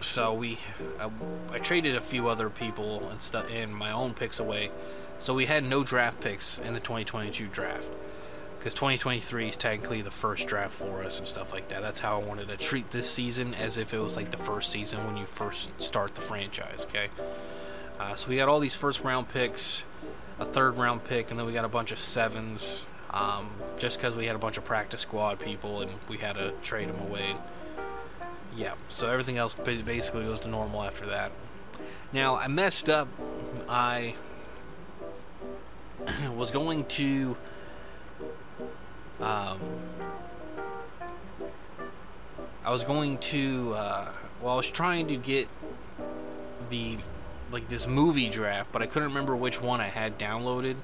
[0.00, 0.58] so we,
[1.00, 1.10] I,
[1.52, 4.70] I, traded a few other people and stuff and my own picks away.
[5.18, 7.90] So we had no draft picks in the 2022 draft
[8.64, 11.82] because 2023 is technically the first draft for us and stuff like that.
[11.82, 14.72] That's how I wanted to treat this season as if it was like the first
[14.72, 16.86] season when you first start the franchise.
[16.88, 17.08] Okay,
[18.00, 19.84] uh, so we got all these first round picks,
[20.38, 22.88] a third round pick, and then we got a bunch of sevens.
[23.10, 26.50] Um, just because we had a bunch of practice squad people and we had to
[26.62, 27.36] trade them away.
[28.56, 31.32] Yeah, so everything else basically goes to normal after that.
[32.12, 33.08] Now I messed up.
[33.68, 34.14] I
[36.34, 37.36] was going to
[39.20, 39.60] um,
[42.64, 44.08] I was going to, uh,
[44.40, 45.48] well, I was trying to get
[46.70, 46.96] the,
[47.52, 50.76] like, this movie draft, but I couldn't remember which one I had downloaded.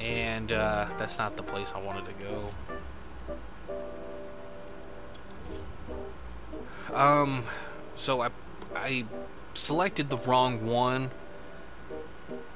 [0.00, 2.50] And uh, that's not the place I wanted to go.
[6.92, 7.44] Um,
[7.96, 8.30] so I,
[8.74, 9.04] I
[9.54, 11.10] selected the wrong one.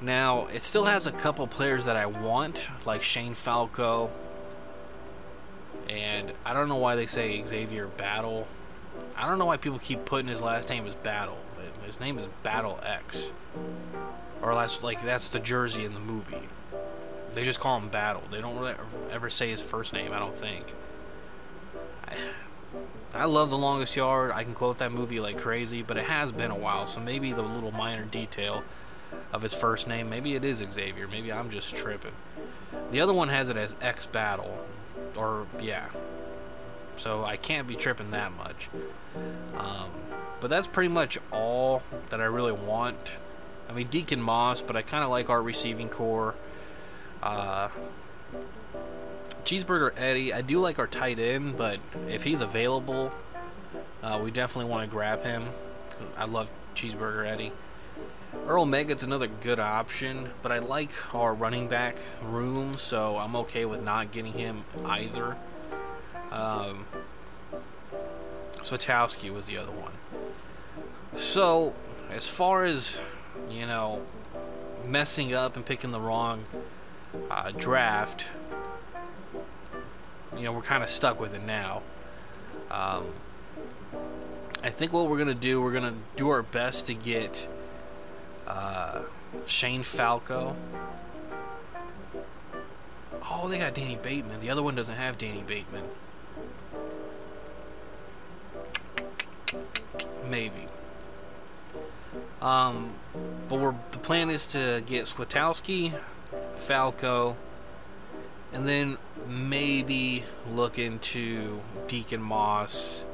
[0.01, 4.11] Now, it still has a couple players that I want, like Shane Falco,
[5.89, 8.47] and I don't know why they say Xavier Battle.
[9.17, 11.39] I don't know why people keep putting his last name as Battle.
[11.89, 13.33] His name is Battle X.
[14.43, 16.49] Or that's like that's the jersey in the movie.
[17.33, 18.23] They just call him Battle.
[18.31, 18.77] They don't
[19.11, 20.13] ever say his first name.
[20.13, 20.67] I don't think.
[22.07, 22.13] I,
[23.15, 24.33] I love The Longest Yard.
[24.33, 27.33] I can quote that movie like crazy, but it has been a while, so maybe
[27.33, 28.63] the little minor detail
[29.33, 31.09] of his first name, maybe it is Xavier.
[31.09, 32.13] Maybe I'm just tripping.
[32.91, 34.65] The other one has it as X Battle,
[35.17, 35.89] or yeah.
[36.97, 38.69] So I can't be tripping that much.
[39.57, 39.91] Um,
[40.41, 43.17] but that's pretty much all that I really want.
[43.69, 46.35] I mean, Deacon Moss, but I kind of like our receiving core.
[47.23, 47.69] Uh,
[49.49, 53.11] Cheeseburger Eddie, I do like our tight end, but if he's available,
[54.03, 55.43] uh, we definitely want to grab him.
[56.19, 57.53] I love Cheeseburger Eddie.
[58.47, 63.65] Earl Meggett's another good option, but I like our running back room, so I'm okay
[63.65, 65.39] with not getting him either.
[66.31, 66.85] Um,
[68.59, 69.93] Swatowski was the other one.
[71.17, 71.75] So,
[72.11, 73.01] as far as,
[73.49, 74.03] you know,
[74.85, 76.45] messing up and picking the wrong
[77.31, 78.29] uh, draft,
[80.39, 81.83] you know, we're kind of stuck with it now.
[82.71, 83.07] Um,
[84.63, 87.49] I think what we're to do, we're to do our best to get
[88.47, 89.03] uh,
[89.47, 90.57] Shane Falco.
[93.31, 94.41] Oh, they got Danny Bateman.
[94.41, 95.85] The other one doesn't have Danny Bateman.
[100.29, 100.69] Maybe.
[102.41, 102.95] Um,
[103.49, 105.93] but we're the plan is to get Swatowski,
[106.55, 107.37] Falco,
[108.53, 108.97] and then
[109.29, 113.05] maybe look into Deacon Moss.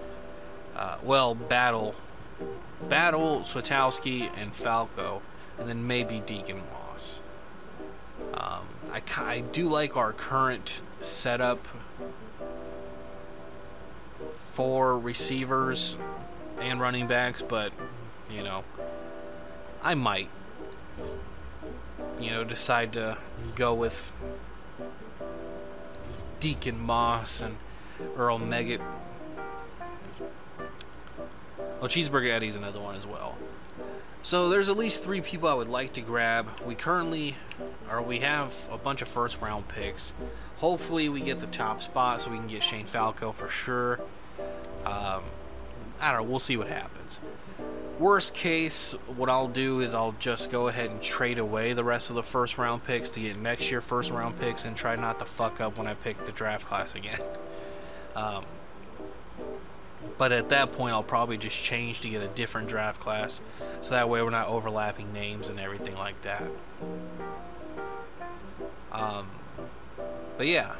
[0.76, 1.94] Uh, well, Battle
[2.88, 5.22] Battle, Swatowski, and Falco,
[5.58, 7.22] and then maybe Deacon Moss.
[8.34, 11.66] Um, I, I do like our current setup
[14.52, 15.96] for receivers
[16.60, 17.72] and running backs, but,
[18.30, 18.64] you know,
[19.82, 20.28] I might,
[22.20, 23.18] you know, decide to
[23.54, 24.12] go with
[26.44, 27.56] Deacon Moss and
[28.18, 28.82] Earl Megget
[31.80, 33.38] Oh, Cheeseburger Eddie's another one as well.
[34.20, 36.46] So there's at least three people I would like to grab.
[36.66, 37.36] We currently,
[37.90, 40.12] or we have a bunch of first round picks.
[40.58, 44.00] Hopefully we get the top spot so we can get Shane Falco for sure.
[44.84, 45.22] Um,
[45.98, 46.28] I don't know.
[46.28, 47.20] We'll see what happens.
[47.98, 52.10] Worst case, what I'll do is I'll just go ahead and trade away the rest
[52.10, 55.20] of the first round picks to get next year first round picks and try not
[55.20, 57.20] to fuck up when I pick the draft class again.
[58.16, 58.44] Um,
[60.18, 63.40] but at that point, I'll probably just change to get a different draft class
[63.80, 66.44] so that way we're not overlapping names and everything like that.
[68.92, 69.26] Um,
[70.36, 70.76] but yeah,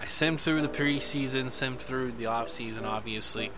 [0.00, 3.52] I simmed through the preseason, simmed through the offseason, obviously.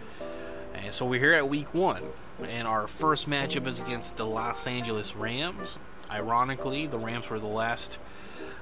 [0.85, 2.03] And so we're here at week one.
[2.47, 5.78] And our first matchup is against the Los Angeles Rams.
[6.11, 7.99] Ironically, the Rams were the last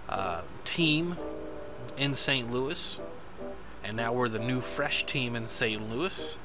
[0.08, 1.16] uh, team
[1.96, 2.50] in St.
[2.50, 3.00] Louis.
[3.82, 5.90] And now we're the new, fresh team in St.
[5.90, 6.38] Louis.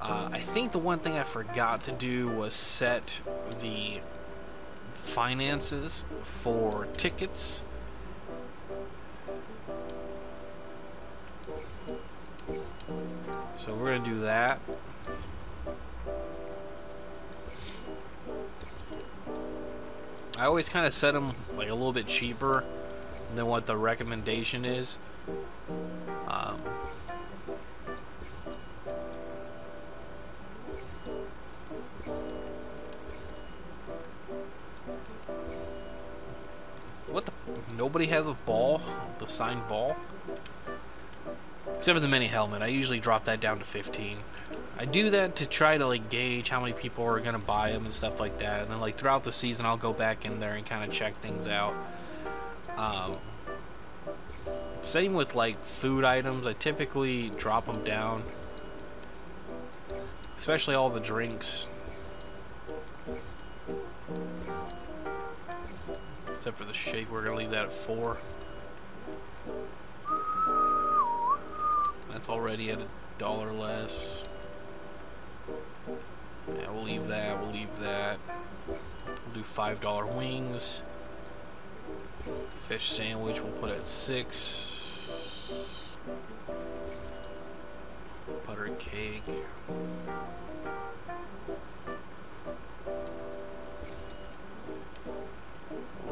[0.00, 3.20] Uh, I think the one thing I forgot to do was set
[3.60, 4.00] the
[4.94, 7.62] finances for tickets.
[13.64, 14.58] So we're going to do that.
[20.36, 22.64] I always kind of set them like a little bit cheaper
[23.36, 24.98] than what the recommendation is.
[26.26, 26.56] Um,
[37.06, 37.32] what the?
[37.76, 38.80] Nobody has a ball,
[39.20, 39.94] the signed ball.
[41.82, 44.18] Except for the mini helmet, I usually drop that down to 15.
[44.78, 47.86] I do that to try to like gauge how many people are gonna buy them
[47.86, 48.62] and stuff like that.
[48.62, 51.14] And then like throughout the season, I'll go back in there and kind of check
[51.14, 51.74] things out.
[52.76, 53.16] Um,
[54.82, 56.46] same with like food items.
[56.46, 58.22] I typically drop them down,
[60.36, 61.68] especially all the drinks.
[66.32, 68.18] Except for the shake, we're gonna leave that at four.
[72.22, 72.86] That's already at a
[73.18, 74.24] dollar less.
[76.56, 77.40] Yeah, we'll leave that.
[77.40, 78.20] We'll leave that.
[78.68, 80.84] We'll do five dollar wings.
[82.60, 85.52] Fish sandwich, we'll put at six.
[88.46, 89.24] Butter cake.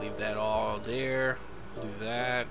[0.00, 1.38] Leave that all there.
[1.76, 2.48] We'll do that.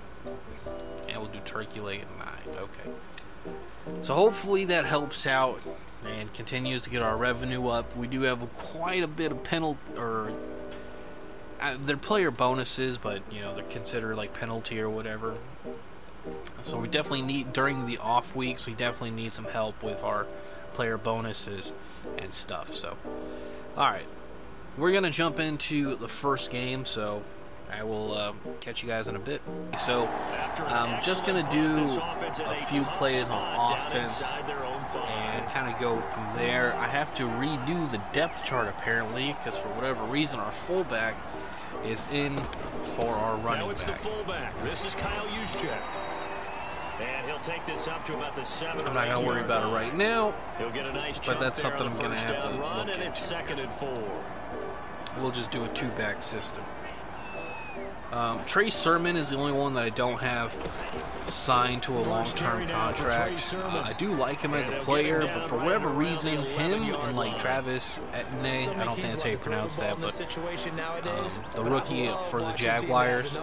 [1.10, 2.56] And we'll do turkey leg at nine.
[2.56, 2.90] Okay.
[4.02, 5.60] So hopefully that helps out
[6.06, 7.96] and continues to get our revenue up.
[7.96, 10.32] We do have quite a bit of penalty or
[11.60, 15.36] uh, they're player bonuses, but you know they're considered like penalty or whatever.
[16.62, 18.66] So we definitely need during the off weeks.
[18.66, 20.26] We definitely need some help with our
[20.72, 21.72] player bonuses
[22.18, 22.74] and stuff.
[22.74, 22.96] So,
[23.76, 24.06] all right,
[24.76, 26.84] we're gonna jump into the first game.
[26.84, 27.22] So
[27.72, 29.40] I will uh, catch you guys in a bit.
[29.78, 30.06] So
[30.66, 31.76] I'm just gonna do
[32.44, 34.22] a few plays on offense
[35.08, 36.74] and kind of go from there.
[36.76, 41.16] I have to redo the depth chart apparently because for whatever reason our fullback
[41.84, 42.36] is in
[42.96, 44.00] for our running now it's back.
[44.00, 44.62] the fullback.
[44.64, 45.78] This is Kyle Juszczyk.
[47.00, 48.86] And he'll take this up to about the seven.
[48.86, 50.34] I'm not gonna worry about it right now.
[50.58, 53.14] He'll get a nice But that's something I'm gonna have to look into.
[53.16, 54.20] second and four.
[55.18, 56.62] We'll just do a two-back system.
[58.12, 60.52] Um, Trey Sermon is the only one that I don't have
[61.26, 63.54] signed to a long-term contract.
[63.54, 67.38] Uh, I do like him as a player, but for whatever reason, him and like
[67.38, 70.20] Travis Etienne, I don't think that's how you pronounce that, but
[71.08, 73.38] um, the rookie for the Jaguars.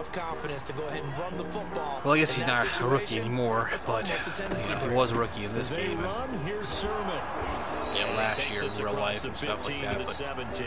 [2.04, 5.44] Well, I guess he's not a rookie anymore, but you know, he was a rookie
[5.44, 5.92] in this game.
[5.92, 6.28] and- run.
[6.44, 7.18] Here's Sermon.
[7.94, 10.66] Yeah, last year in real life and stuff like that, but 17.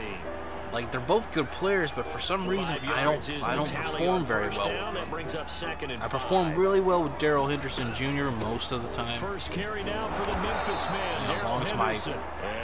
[0.71, 4.49] Like they're both good players, but for some reason I don't I don't perform very
[4.49, 5.09] well with them.
[5.09, 8.31] brings up second and I perform really well with Darrell Henderson Jr.
[8.45, 9.19] most of the time.
[9.19, 11.93] First carry down for the Memphis man, as long as my-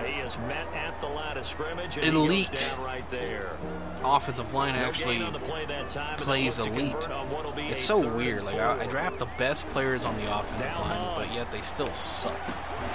[0.07, 2.47] he is met at the line of scrimmage, and Elite.
[2.49, 3.51] he goes down right there.
[4.05, 6.91] Offensive line actually the play that time, plays they'll look to elite.
[7.01, 8.43] convert on what'll be It's so weird.
[8.43, 11.91] Like I, I draft the best players on the offensive line, but yet they still
[11.93, 12.33] suck.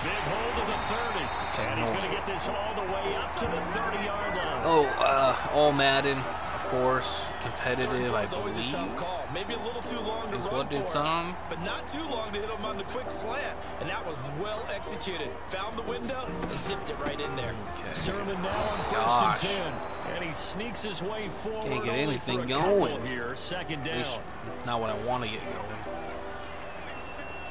[0.02, 1.46] Big hold of the 30.
[1.46, 4.41] It's and he's going to get this all the way up to the 30-yard line.
[4.64, 8.14] Oh, uh, all Madden, of course, competitive.
[8.14, 9.26] I believe tough call.
[9.34, 11.34] Maybe a little too long to is what it's on.
[11.50, 13.56] but not too long to hit him on the quick slant.
[13.80, 15.28] And that was well executed.
[15.48, 17.52] Found the window and zipped it right in there.
[17.76, 17.92] Okay.
[17.94, 20.14] Sermon now on first and 10.
[20.14, 21.62] And he sneaks his way forward.
[21.64, 23.06] Can't get anything for a couple going.
[23.06, 23.98] Here, second At down.
[23.98, 24.20] least
[24.64, 25.58] not what I want to get going.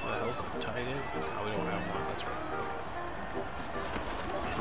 [0.02, 1.00] What the hell's the tight end?
[1.16, 2.04] Oh, we don't have one.
[2.10, 2.51] That's right.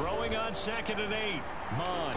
[0.00, 1.42] Throwing on second and eight.
[1.76, 2.14] Mon.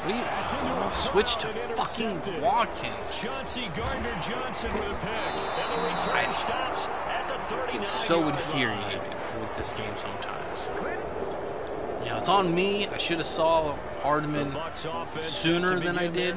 [0.00, 3.20] What do you oh, switch to fucking Watkins?
[3.20, 5.34] Chauncey Gardner Johnson with a pick.
[5.60, 10.70] And the return stops at the get so infuriated with this game sometimes.
[12.02, 12.86] You know, it's on me.
[12.86, 14.52] I should have saw Hardman
[15.20, 16.36] sooner than I did.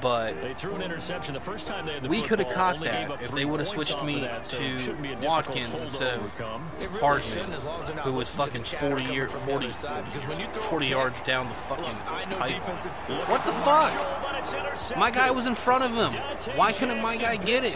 [0.00, 2.82] But They threw an interception the first time they had the we could have caught
[2.84, 5.46] that if they would have switched me of that, so to shouldn't be a difficult
[5.46, 6.70] Watkins instead of overcome.
[6.78, 9.72] Really Hardman, shouldn't, as long as they're not who was fucking 40 year, 40, other
[9.72, 12.60] side, because when you throw a 40 yards down the fucking Look, I know pipeline.
[12.60, 12.92] defensive-
[13.28, 14.96] What the fuck?
[14.96, 16.12] My guy was in front of him.
[16.56, 17.74] Why couldn't my guy get it?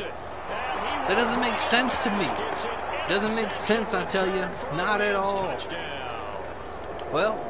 [1.08, 2.28] That doesn't make sense to me.
[3.08, 4.46] Doesn't make sense, I tell you.
[4.76, 5.56] Not at all.
[7.12, 7.40] Well,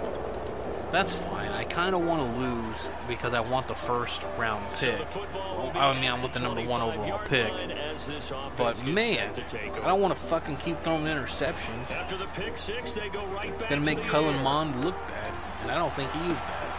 [0.92, 1.50] that's fine.
[1.52, 2.76] I kind of want to lose
[3.08, 5.06] because I want the first round pick.
[5.74, 7.52] I mean, I want the number one overall pick.
[8.56, 9.32] But man,
[9.82, 11.90] I don't want to fucking keep throwing interceptions.
[11.90, 14.42] After the pick six, they go right back It's gonna make Kellen.
[14.42, 15.32] Mond look bad,
[15.62, 16.70] and I don't think he is bad.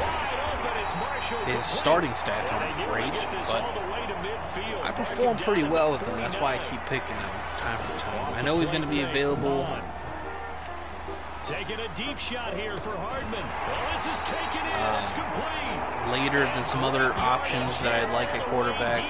[0.00, 3.12] Wide open, it's Marshall His starting stats aren't great,
[3.46, 4.84] but all the way to midfield.
[4.84, 6.16] I perform pretty well with him.
[6.16, 8.34] That's why I keep picking him time for time.
[8.34, 9.66] I know he's gonna be available.
[11.44, 13.44] Taking a deep shot here for Hardman.
[13.68, 15.02] Well, this is taken in.
[15.02, 16.10] it's complete.
[16.10, 19.04] later than some other options that I'd like at quarterback.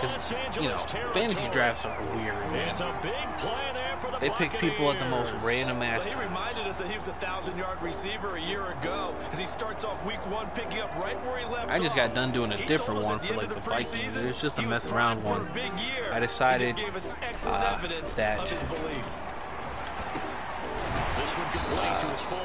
[0.00, 0.76] Because, you know,
[1.12, 2.68] fantasy drafts are weird, man.
[2.68, 6.12] It's a big play there the They pick people at the most random ass He
[6.12, 6.24] times.
[6.26, 10.02] reminded us that he was a thousand-yard receiver a year ago as he starts off
[10.06, 12.66] week one picking up right where he left I just got done doing a He
[12.66, 14.16] different one for like of the Vikings.
[14.16, 15.42] preseason, It was just a mess around one.
[15.42, 16.10] a big year.
[16.12, 18.38] I He decided just gave us excellent uh, evidence that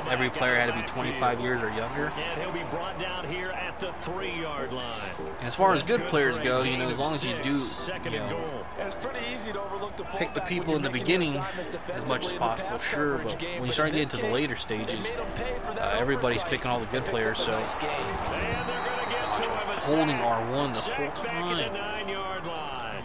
[0.10, 2.14] Every player had to be out of the 25 years or younger.
[2.16, 5.12] And he'll be brought down here at the three-yard line.
[5.40, 7.50] And as far as good players go, you know, as long as you do,
[8.10, 8.66] you know, goal.
[8.80, 11.68] It's pretty easy to overlook the pick the people in the beginning as much as
[11.68, 15.14] defensively in the possible, sure, but when you start getting to the later stages, made
[15.14, 17.90] him pay for that uh, everybody's picking all the good players, so nice gain.
[17.90, 19.52] And they're going to get to him.
[19.52, 20.16] A holding.
[20.16, 22.45] R1 the whole back at the time.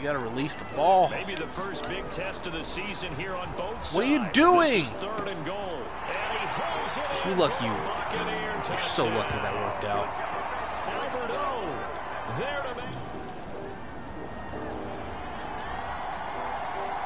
[0.00, 1.10] You got to release the ball.
[1.10, 3.94] Maybe the first big test of the season here on both sides.
[3.94, 4.84] What are you doing?
[4.84, 5.76] Third and goal.
[6.08, 7.72] And You lucky for you.
[7.72, 10.08] a Buccaneer You're so lucky that worked out.
[10.88, 11.68] Albert O.
[12.38, 12.96] There to make.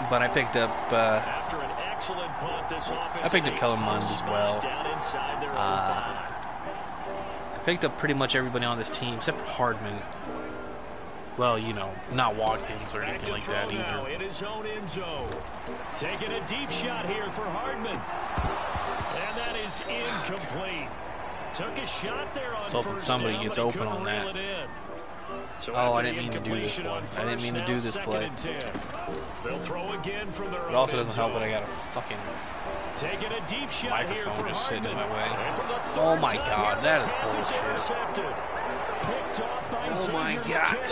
[0.09, 0.95] But I picked up uh,
[1.27, 4.61] After an excellent punt, this offense I picked up Kellen Mond as well.
[4.61, 6.31] Down inside their own Uh.
[7.57, 10.01] I picked up pretty much everybody on this team except for Hardman.
[11.37, 14.15] Well, you know, not Watkins or anything like that now either.
[14.15, 15.29] in his own end zone.
[15.97, 17.91] Taking a deep shot here for Hardman.
[17.91, 20.89] And that is incomplete.
[21.53, 24.37] Took a shot there on Let's hope somebody down, gets open on that.
[25.61, 26.89] So Oh, I didn't mean to do this one.
[26.89, 28.31] on I didn't mean to do this play.
[29.43, 32.19] They'll throw again from their It also doesn't help that I got a fucking
[32.97, 35.29] Taking a deep shot here microphone for just sitting in my way.
[35.95, 37.91] The Oh my God, here that is bullshit.
[39.97, 40.87] Oh my god.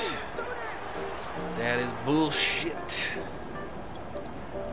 [1.62, 3.16] That is bullshit.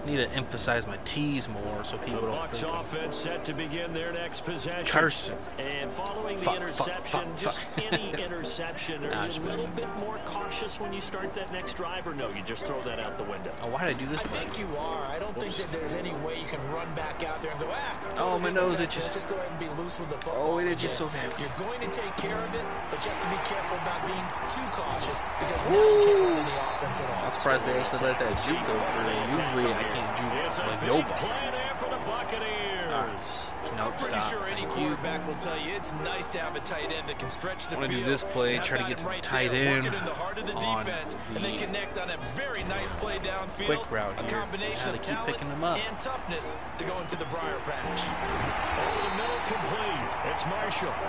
[0.06, 3.43] Need to emphasize my T's more so people The don't Bucs think I'm offense set
[3.45, 4.86] to begin their next possession.
[4.86, 5.36] cursing.
[5.60, 9.45] And following the Fuck, fuck, interception, fuck, just any interception, are Nah, you a little
[9.45, 9.72] messing.
[9.76, 13.04] bit more cautious when you start that next drive, or no, you just throw that
[13.04, 13.52] out the window?
[13.64, 14.39] Oh, why did I do this I play?
[14.39, 15.06] think you are.
[15.06, 17.68] I don't think that there's any way you can run back out there and go,
[17.70, 18.00] ah.
[18.20, 19.04] Oh, my nose itches.
[19.06, 19.14] itches.
[19.14, 20.56] Just go ahead and be loose with the football.
[20.56, 21.36] Oh, it itches so bad.
[21.38, 24.26] You're going to take care of it, but you have to be careful about being
[24.47, 27.26] too cautious because now you can't run any offense at all.
[27.26, 29.38] I'm surprised they actually let that juke go through.
[29.38, 31.14] Usually I can't juke like nobody.
[31.16, 33.46] play there for the Buccaneers.
[33.78, 34.30] Nope, Pretty stop.
[34.32, 34.88] sure any Thank you.
[34.92, 37.78] quarterback will tell you it's nice to have a tight end that can stretch the
[37.78, 39.94] I wanna do this play, try to get to him the tight there, end in
[39.94, 43.20] the heart of the on defense, and then the connect on a very nice play
[43.20, 43.66] downfield.
[43.68, 44.32] quick route a here.
[44.32, 45.78] combination How to of keep picking them up.
[45.80, 48.02] and toughness to go into the briar patch.
[48.04, 50.10] Over the middle, complete.
[50.34, 50.92] It's Marshall.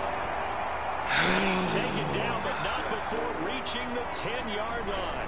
[1.11, 5.27] He's taken down, but not before reaching the 10-yard line.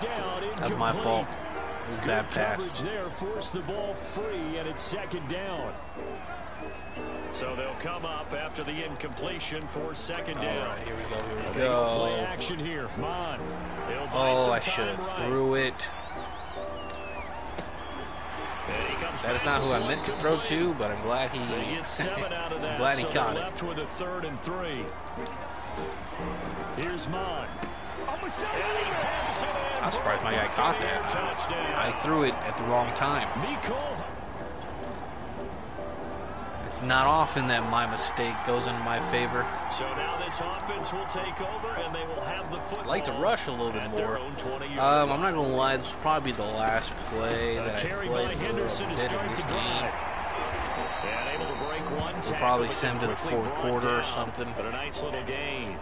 [0.00, 1.26] That's my fault.
[1.28, 2.82] It was a bad pass.
[2.82, 5.72] there, forced the ball free, and it's second down.
[7.32, 10.68] So they'll come up after the incompletion for second down.
[10.68, 11.22] Right, here we go.
[11.22, 12.88] Here we go play action here.
[12.96, 13.42] Mond.
[14.12, 15.16] Oh, I should have right.
[15.16, 15.90] threw it.
[18.68, 21.30] And he comes That is not who I meant to throw to, but I'm glad
[21.32, 21.84] he.
[21.84, 22.72] Seven out of that.
[22.74, 23.40] I'm glad he so caught it.
[23.40, 24.84] left with a third and three.
[26.76, 27.50] Here's Mond.
[28.24, 31.10] I'm surprised my guy caught that.
[31.10, 31.74] Touchdown.
[31.76, 33.28] I threw it at the wrong time.
[36.66, 39.46] It's not often that my mistake goes in my favor.
[39.70, 42.80] So now this offense will take over, and they will have the football.
[42.80, 44.18] I'd like to rush a little bit at more.
[44.80, 45.12] Um.
[45.12, 48.24] I'm not gonna lie, this will probably be the last play that I carry play
[48.24, 49.52] by for Henderson to bit in this game.
[49.52, 49.94] drive.
[51.04, 54.48] And able to break one We'll probably send to the fourth quarter or something.
[54.56, 55.78] But a nice little gain.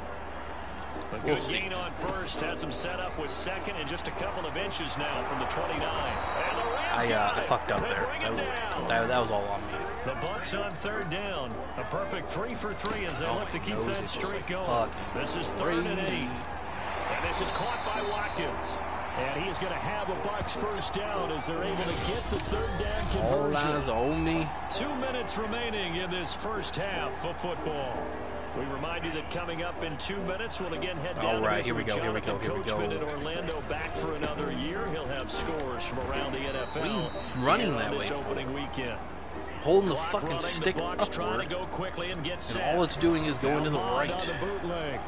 [1.12, 1.60] A We'll good see.
[1.60, 4.96] gain on first has him set up with second and just a couple of inches
[4.96, 5.78] now from the 29.
[5.82, 7.44] And the Rams I, uh, got I it.
[7.44, 8.06] fucked up there.
[8.20, 9.68] That, that, that was all on me.
[10.04, 11.52] The Bucs on third down.
[11.76, 14.32] A perfect three for three as they Oh, look to keep that that is streak
[14.32, 14.66] like, going.
[14.66, 16.28] fucking This is third and eight.
[17.12, 18.76] And this is caught by Watkins.
[19.18, 22.22] And he is going to have a Bucs first down as they're able to get
[22.32, 23.56] the third down All conversion.
[23.76, 24.48] eyes on me.
[24.70, 28.02] Two minutes remaining in this first half of football.
[28.56, 31.64] We remind you that coming up in two minutes, we'll again head down All right,
[31.64, 32.80] here we go, here we go, here we go.
[32.80, 34.86] in Orlando back for another year.
[34.88, 37.10] He'll have scores from around the NFL.
[37.42, 38.98] running that way opening weekend.
[39.62, 41.48] Holding the fucking running, stick the trying upward.
[41.48, 44.18] to go quickly and get And all it's doing is going to the right.
[44.18, 45.00] The bootleg.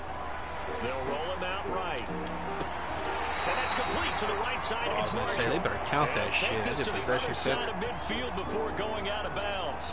[0.82, 2.00] They'll roll him out right.
[2.00, 4.80] And that's complete to the right side.
[4.86, 6.48] Oh, I was say, they better count that shit.
[6.48, 7.30] take They this did to the possession
[7.68, 9.92] of midfield before going out of bounds.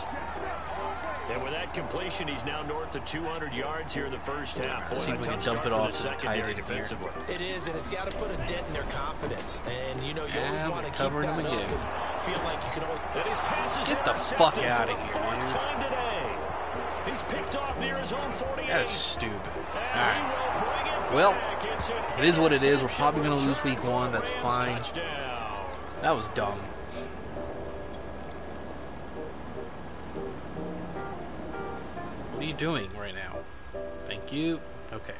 [1.32, 4.90] And with that completion, he's now north of 200 yards here in the first half.
[4.92, 6.56] Let's see Boy, if we a can dump it off to the tight secondary end
[6.56, 6.84] here.
[6.84, 7.10] defensively.
[7.28, 9.60] It is, and it's got to put a dent in their confidence.
[9.90, 11.70] And, you know, you always want to keep covering that him up again.
[11.70, 13.00] and feel like you can always...
[13.14, 15.48] And his pass is Get the fuck out of here, fourth dude.
[15.48, 17.10] time today.
[17.10, 18.68] He's picked off near his own 48.
[18.68, 19.32] That is stupid.
[19.34, 20.54] And All he right.
[20.54, 21.36] will bring it Well.
[21.74, 22.82] It's an it is what it is.
[22.82, 24.12] We're probably gonna lose week one.
[24.12, 24.82] That's fine.
[26.02, 26.60] That was dumb.
[32.42, 33.36] What are you doing right now?
[34.08, 34.60] Thank you.
[34.92, 35.14] Okay.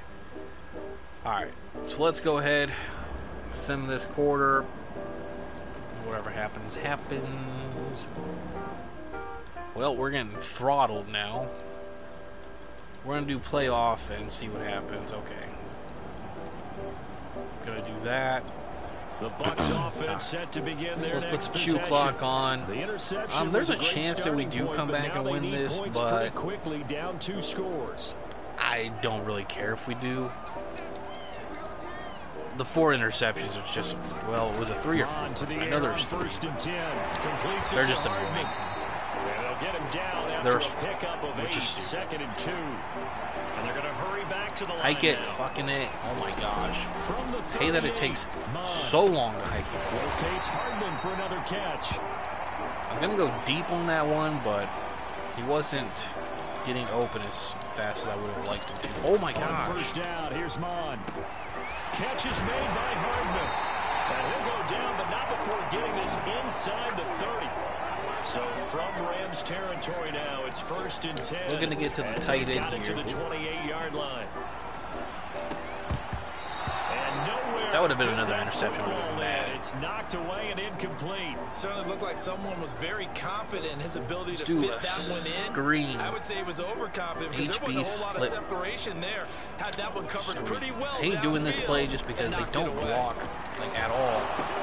[1.24, 1.52] Alright.
[1.86, 2.72] So let's go ahead.
[3.52, 4.62] Send this quarter.
[6.04, 8.08] Whatever happens, happens.
[9.76, 11.46] Well, we're getting throttled now.
[13.04, 15.12] We're gonna do playoff and see what happens.
[15.12, 15.48] Okay.
[17.64, 18.42] Gonna do that.
[19.22, 22.66] The Bucs offense set to begin their So let's put next the chew clock on.
[22.66, 25.80] The Um, there's was a chance that we do point, come back and win this,
[25.92, 28.16] but- quickly down two scores.
[28.58, 30.32] I don't really care if we do.
[32.56, 33.96] The four interceptions, it's just,
[34.28, 35.54] well, it was a three or On to four.
[35.54, 36.24] the I know there's three.
[36.24, 36.74] first and ten.
[37.72, 38.28] They're just Hardman.
[38.28, 38.46] annoying.
[38.46, 41.88] And they'll get him down after There's- a which is stupid.
[41.88, 42.50] second and two.
[43.62, 45.24] And they're going to hurry back to the Hike it, now.
[45.38, 45.88] fucking it.
[46.02, 46.82] Oh my gosh.
[47.06, 48.26] From the Hey, that it takes
[48.66, 50.02] so long to hike the ball.
[50.02, 51.94] Locates Hardman for another catch.
[51.94, 54.66] I was gonna go deep on that one, but
[55.36, 56.08] he wasn't
[56.66, 59.14] getting open as fast as I would have liked him to.
[59.14, 59.70] Oh my gosh.
[59.70, 60.98] first down, here's Mond.
[61.94, 63.50] Catch is made by Hardman.
[64.10, 67.41] And he'll go down, but not before getting this inside the 30.
[68.24, 68.38] So
[68.70, 71.50] from Rams territory now, it's first and 10.
[71.50, 73.02] We're gonna get to the tight end got it to here.
[73.02, 74.26] the 28-yard line.
[77.72, 78.82] That would have been another interception.
[78.82, 79.56] I would have been in.
[79.56, 81.36] It's knocked away and incomplete.
[81.54, 85.08] Certainly looked like someone was very confident in his ability to do fit a that
[85.08, 85.24] one in.
[85.24, 85.96] screen.
[85.96, 89.00] I would say he was overconfident because there HB wasn't a whole lot of separation
[89.00, 89.26] there.
[89.58, 92.44] Had that one covered pretty well I hate doing this downfield play just because they
[92.52, 92.84] don't away.
[92.84, 93.16] block
[93.58, 94.61] like at all.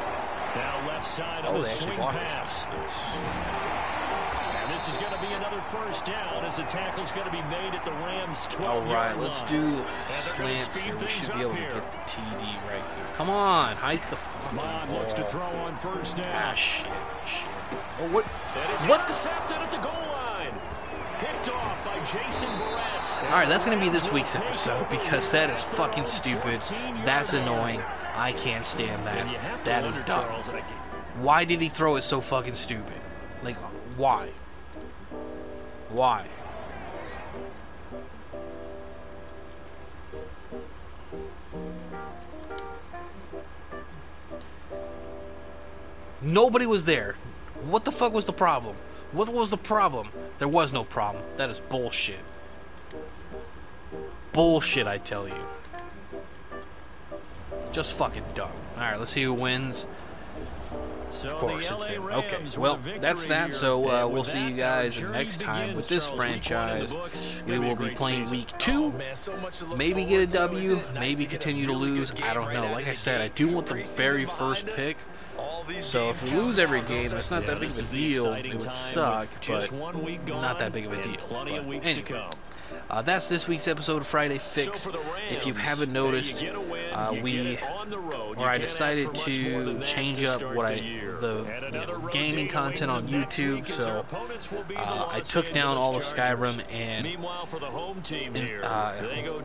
[0.99, 2.65] Left side on Oh, the swing pass.
[4.51, 7.41] And this is going to be another first down as the tackle's going to be
[7.43, 10.93] made at the Rams' 12 All right, let's do slants here.
[10.97, 13.07] We should be able to get the TD right here.
[13.13, 16.35] Come on, hike the fucking Mond looks to throw on first down.
[16.35, 16.91] Ah, shit,
[17.25, 17.47] shit.
[18.01, 18.25] Oh, what?
[18.25, 19.29] What the?
[19.29, 20.51] at the goal line.
[21.19, 23.23] Picked off by Jason Barrett.
[23.23, 26.61] All right, that's gonna be this week's episode because that is fucking stupid.
[27.05, 27.81] That's annoying.
[28.15, 29.25] I can't stand that.
[29.25, 30.27] to That is dumb.
[31.21, 32.95] Why did he throw it so fucking stupid?
[33.43, 33.57] Like,
[33.97, 34.29] why?
[35.89, 36.25] Why?
[46.21, 47.15] Nobody was there.
[47.65, 48.75] What the fuck was the problem?
[49.11, 50.09] What was the problem?
[50.37, 51.23] There was no problem.
[51.35, 52.19] That is bullshit.
[54.31, 55.35] Bullshit, I tell you.
[57.71, 58.51] Just fucking dumb.
[58.77, 59.85] Alright, let's see who wins.
[61.11, 62.03] So Of course, it's LA them.
[62.19, 63.53] Okay, well, that's that.
[63.53, 66.19] So uh, we'll see you guys next time with this Charles.
[66.19, 67.43] Week one in the franchise.
[67.47, 68.91] We will be playing week Oh, two.
[68.93, 70.93] man, so much to look Maybe get a to, isn't W, it?
[70.93, 72.11] Nice maybe to get a continue to lose.
[72.21, 72.71] I don't know.
[72.71, 74.97] Like I said, I do want the very first pick.
[75.79, 78.33] So if we lose every game, those that's not that big of a deal.
[78.33, 81.15] It would suck, but one week gone not that big of a deal.
[81.15, 82.07] Plenty of But weeks to anyway.
[82.07, 82.29] come.
[82.89, 84.81] Uh, that's this week's episode of Friday Fix.
[84.81, 85.03] So for the
[85.33, 87.59] if you haven't noticed, you get a win, uh, we
[88.39, 90.75] or I decided to change up what I
[91.19, 93.67] the you know, gaming content on YouTube.
[93.67, 94.05] So
[94.75, 97.07] uh, I took down all the Angeles Skyrim and
[98.37, 98.93] and, uh,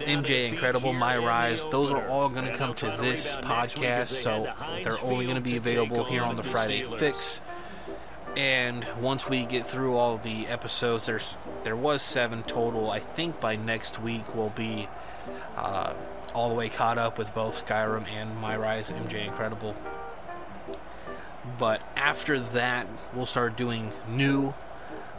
[0.04, 1.64] MJ Incredible, My Rise.
[1.66, 5.56] Those are all going to come to this podcast, so they're only going to be
[5.56, 7.40] available here on the the Friday Fix.
[8.36, 12.90] And once we get through all the episodes, there's there was seven total.
[12.90, 14.88] I think by next week we'll be
[15.56, 15.94] uh,
[16.34, 19.74] all the way caught up with both Skyrim and My Rise MJ Incredible.
[21.58, 24.54] But after that, we'll start doing new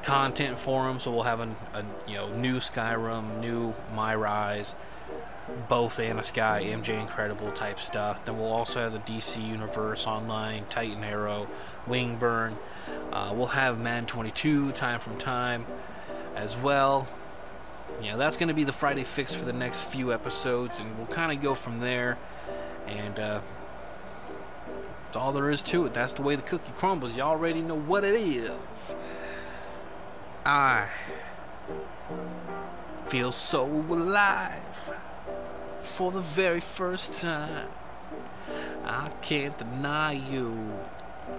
[0.03, 0.99] content for them.
[0.99, 4.76] So we'll have a, a you know new Skyrim, new My Rise,
[5.70, 8.26] both Anna Sky, MJ Incredible type stuff.
[8.26, 11.47] Then we'll also have the DC Universe Online, Titan Arrow,
[11.88, 12.55] Wingburn.
[13.11, 15.66] Uh, we'll have Madden 22 time from time
[16.36, 17.07] as well.
[18.02, 21.08] Yeah, that's going to be the Friday fix for the next few episodes, and we'll
[21.08, 22.18] kind of go from there.
[22.88, 23.41] And uh,
[25.06, 25.93] that's all there is to it.
[25.93, 27.16] That's the way the cookie crumbles.
[27.16, 28.96] You already know what it is.
[30.46, 30.88] I
[33.08, 34.93] feel so alive
[35.82, 37.70] for the very first time.
[38.84, 40.74] I can't deny you.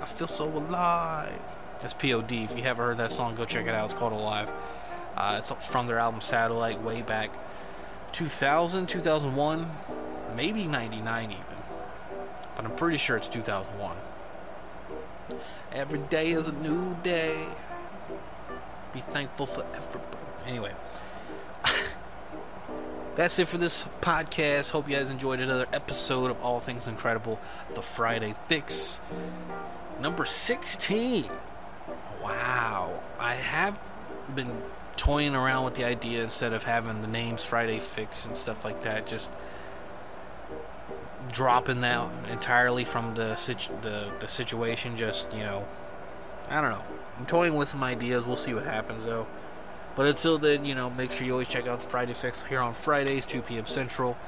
[0.01, 1.39] I feel so alive.
[1.81, 2.33] That's POD.
[2.33, 3.85] If you haven't heard that song, go check it out.
[3.85, 4.49] It's called Alive.
[5.17, 7.31] Uh, it's from their album Satellite way back
[8.13, 9.71] 2000, 2001,
[10.35, 11.45] maybe 99 even.
[12.55, 13.97] But I'm pretty sure it's 2001.
[15.73, 17.47] Every day is a new day.
[18.95, 20.01] Be thankful for every.
[20.47, 20.73] Anyway.
[23.15, 24.71] That's it for this podcast.
[24.71, 27.39] Hope you guys enjoyed another episode of All Things Incredible,
[27.75, 29.01] the Friday Fix.
[30.01, 31.29] Number 16.
[32.23, 33.03] Wow.
[33.19, 33.79] I have
[34.35, 34.63] been
[35.07, 38.83] toying around with the idea instead of having the names Friday Fix and stuff like
[38.83, 39.31] that, just
[41.33, 44.97] dropping that entirely from the situ- the the situation.
[44.97, 45.65] Just you know,
[46.49, 46.85] I don't know.
[47.19, 48.27] I'm toying with some ideas.
[48.27, 49.29] We'll see what happens though.
[49.95, 52.61] But until then, you know, make sure you always check out the Friday Fix here
[52.61, 53.65] on Fridays, 2 p.m.
[53.65, 54.19] Central.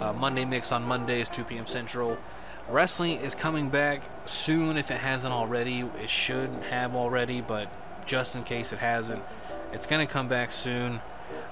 [0.00, 1.66] Uh, Monday Mix on Mondays, 2 p.m.
[1.66, 2.18] Central.
[2.68, 5.88] Wrestling is coming back soon if it hasn't already.
[6.02, 7.70] It should have already, but
[8.04, 9.22] just in case it hasn't,
[9.72, 11.00] it's going to come back soon.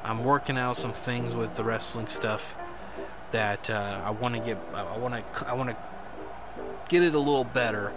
[0.04, 2.56] I'm working out some things with the wrestling stuff
[3.30, 4.58] that uh, I want to get.
[4.74, 5.48] I want to.
[5.48, 5.76] I want to
[6.88, 7.92] get it a little better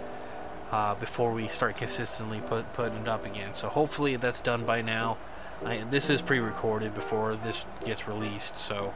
[0.70, 3.54] uh, before we start consistently put, putting it up again.
[3.54, 5.18] So hopefully that's done by now.
[5.64, 8.94] I, this is pre-recorded before this gets released, so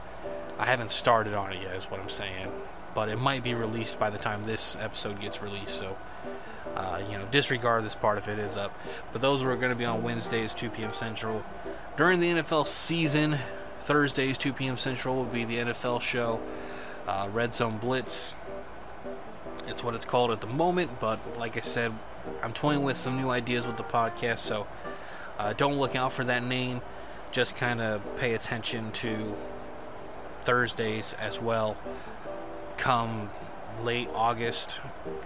[0.59, 1.77] I haven't started on it yet.
[1.77, 2.51] Is what I'm saying,
[2.95, 5.79] but it might be released by the time this episode gets released.
[5.79, 5.97] So.
[6.75, 8.77] Uh, you know, disregard this part if it is up.
[9.13, 10.93] But those are going to be on Wednesdays, 2 p.m.
[10.93, 11.45] Central.
[11.97, 13.39] During the NFL season,
[13.81, 14.77] Thursdays, 2 p.m.
[14.77, 16.41] Central, will be the NFL show.
[17.07, 18.37] Uh, Red Zone Blitz.
[19.67, 21.93] It's what it's called at the moment, but like I said,
[22.43, 24.67] I'm toying with some new ideas with the podcast, so
[25.39, 26.81] uh, don't look out for that name.
[27.33, 29.37] Just kind of pay attention to
[30.43, 31.77] Thursdays as well.
[32.77, 33.31] Come
[33.83, 34.81] late August.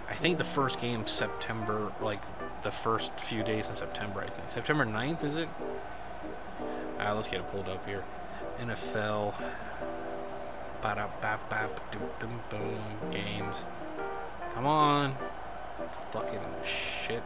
[0.09, 2.21] I think the first game September, like
[2.61, 4.49] the first few days in September, I think.
[4.49, 5.49] September 9th, is it?
[6.99, 8.03] Ah, let's get it pulled up here.
[8.59, 9.33] NFL.
[10.81, 12.79] Ba da bap bap doop doom boom,
[13.11, 13.65] games.
[14.53, 15.15] Come on.
[16.11, 17.21] Fucking shit.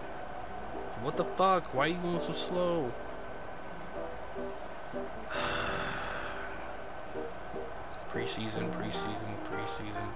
[1.02, 1.73] What the fuck?
[1.73, 2.91] Why are you going so slow?
[8.10, 10.10] preseason, preseason, preseason.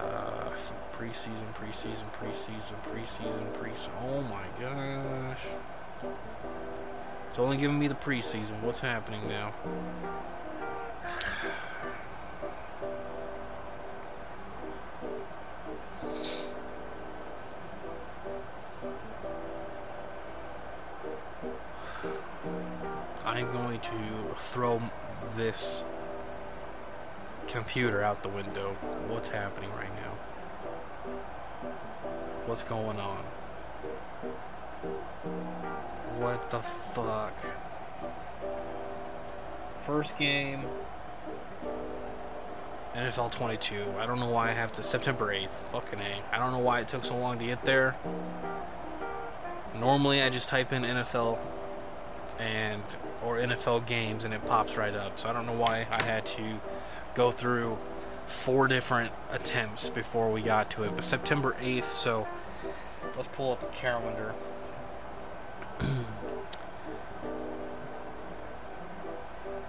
[0.00, 0.48] Uh,
[0.92, 3.90] preseason, preseason, preseason, preseason, preseason.
[4.02, 5.44] Oh my gosh.
[7.28, 8.60] It's only giving me the preseason.
[8.62, 9.52] What's happening now?
[23.24, 23.90] I'm going to
[24.36, 24.82] throw
[25.36, 25.84] this
[27.46, 28.70] computer out the window.
[29.08, 29.89] What's happening right now?
[32.50, 33.22] What's going on?
[36.18, 37.32] What the fuck?
[39.76, 40.64] First game.
[42.96, 43.84] NFL 22.
[44.00, 44.82] I don't know why I have to.
[44.82, 45.62] September 8th.
[45.70, 46.22] Fucking A.
[46.32, 47.94] I don't know why it took so long to get there.
[49.78, 51.38] Normally I just type in NFL
[52.40, 52.82] and
[53.24, 55.20] or NFL games and it pops right up.
[55.20, 56.60] So I don't know why I had to
[57.14, 57.78] go through
[58.26, 60.96] four different attempts before we got to it.
[60.96, 62.26] But September 8th, so
[63.20, 64.32] let's pull up a calendar.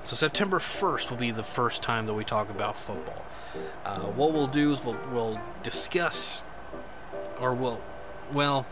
[0.05, 3.25] so September 1st will be the first time that we talk about football.
[3.83, 6.45] Uh, what we'll do is we'll, we'll discuss,
[7.41, 7.81] or we'll,
[8.31, 8.65] well,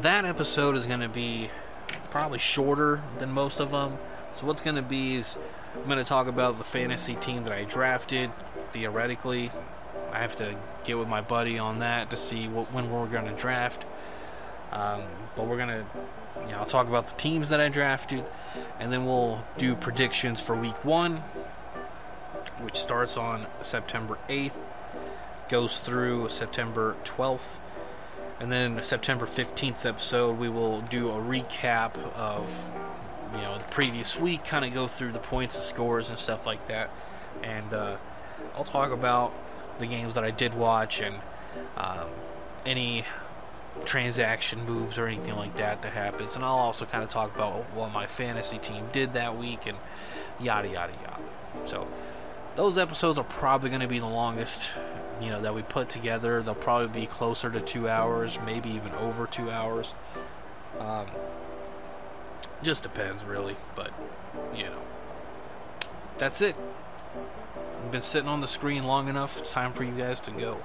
[0.00, 1.50] that episode is going to be
[2.08, 3.98] probably shorter than most of them.
[4.32, 5.36] So what's going to be is
[5.76, 8.30] I'm going to talk about the fantasy team that I drafted.
[8.70, 9.50] Theoretically,
[10.12, 13.24] I have to get with my buddy on that to see what, when we're going
[13.26, 13.84] to draft.
[14.70, 15.02] Um,
[15.36, 15.84] but we're going to,
[16.40, 18.24] you know, I'll talk about the teams that I drafted,
[18.78, 21.22] and then we'll do predictions for week one.
[22.60, 24.52] which starts on September 8th,
[25.48, 27.58] goes through September 12th,
[28.40, 32.70] and then September 15th episode, we will do a recap of
[33.34, 36.46] you know the previous week, kind of go through the points and scores and stuff
[36.46, 36.90] like that,
[37.42, 37.96] and uh,
[38.54, 39.32] I'll talk about
[39.78, 41.16] the games that I did watch and
[41.76, 42.08] um,
[42.64, 43.04] any
[43.84, 47.64] transaction moves or anything like that that happens, and I'll also kind of talk about
[47.74, 49.78] what my fantasy team did that week and
[50.40, 51.18] yada yada yada.
[51.64, 51.86] So
[52.54, 54.74] those episodes are probably going to be the longest
[55.20, 56.42] you know that we put together.
[56.42, 59.94] They'll probably be closer to two hours maybe even over two hours.
[60.78, 61.06] Um,
[62.62, 63.92] just depends really but
[64.54, 64.78] you know.
[66.18, 66.54] That's it
[67.82, 70.58] i've been sitting on the screen long enough it's time for you guys to go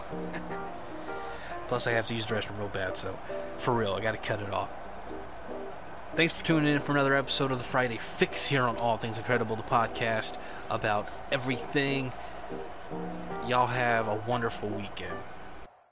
[1.68, 3.18] plus i have to use the restroom real bad so
[3.57, 4.69] for real i gotta cut it off
[6.15, 9.19] Thanks for tuning in for another episode of the Friday Fix here on All Things
[9.19, 10.35] Incredible, the podcast
[10.68, 12.11] about everything.
[13.45, 15.15] Y'all have a wonderful weekend.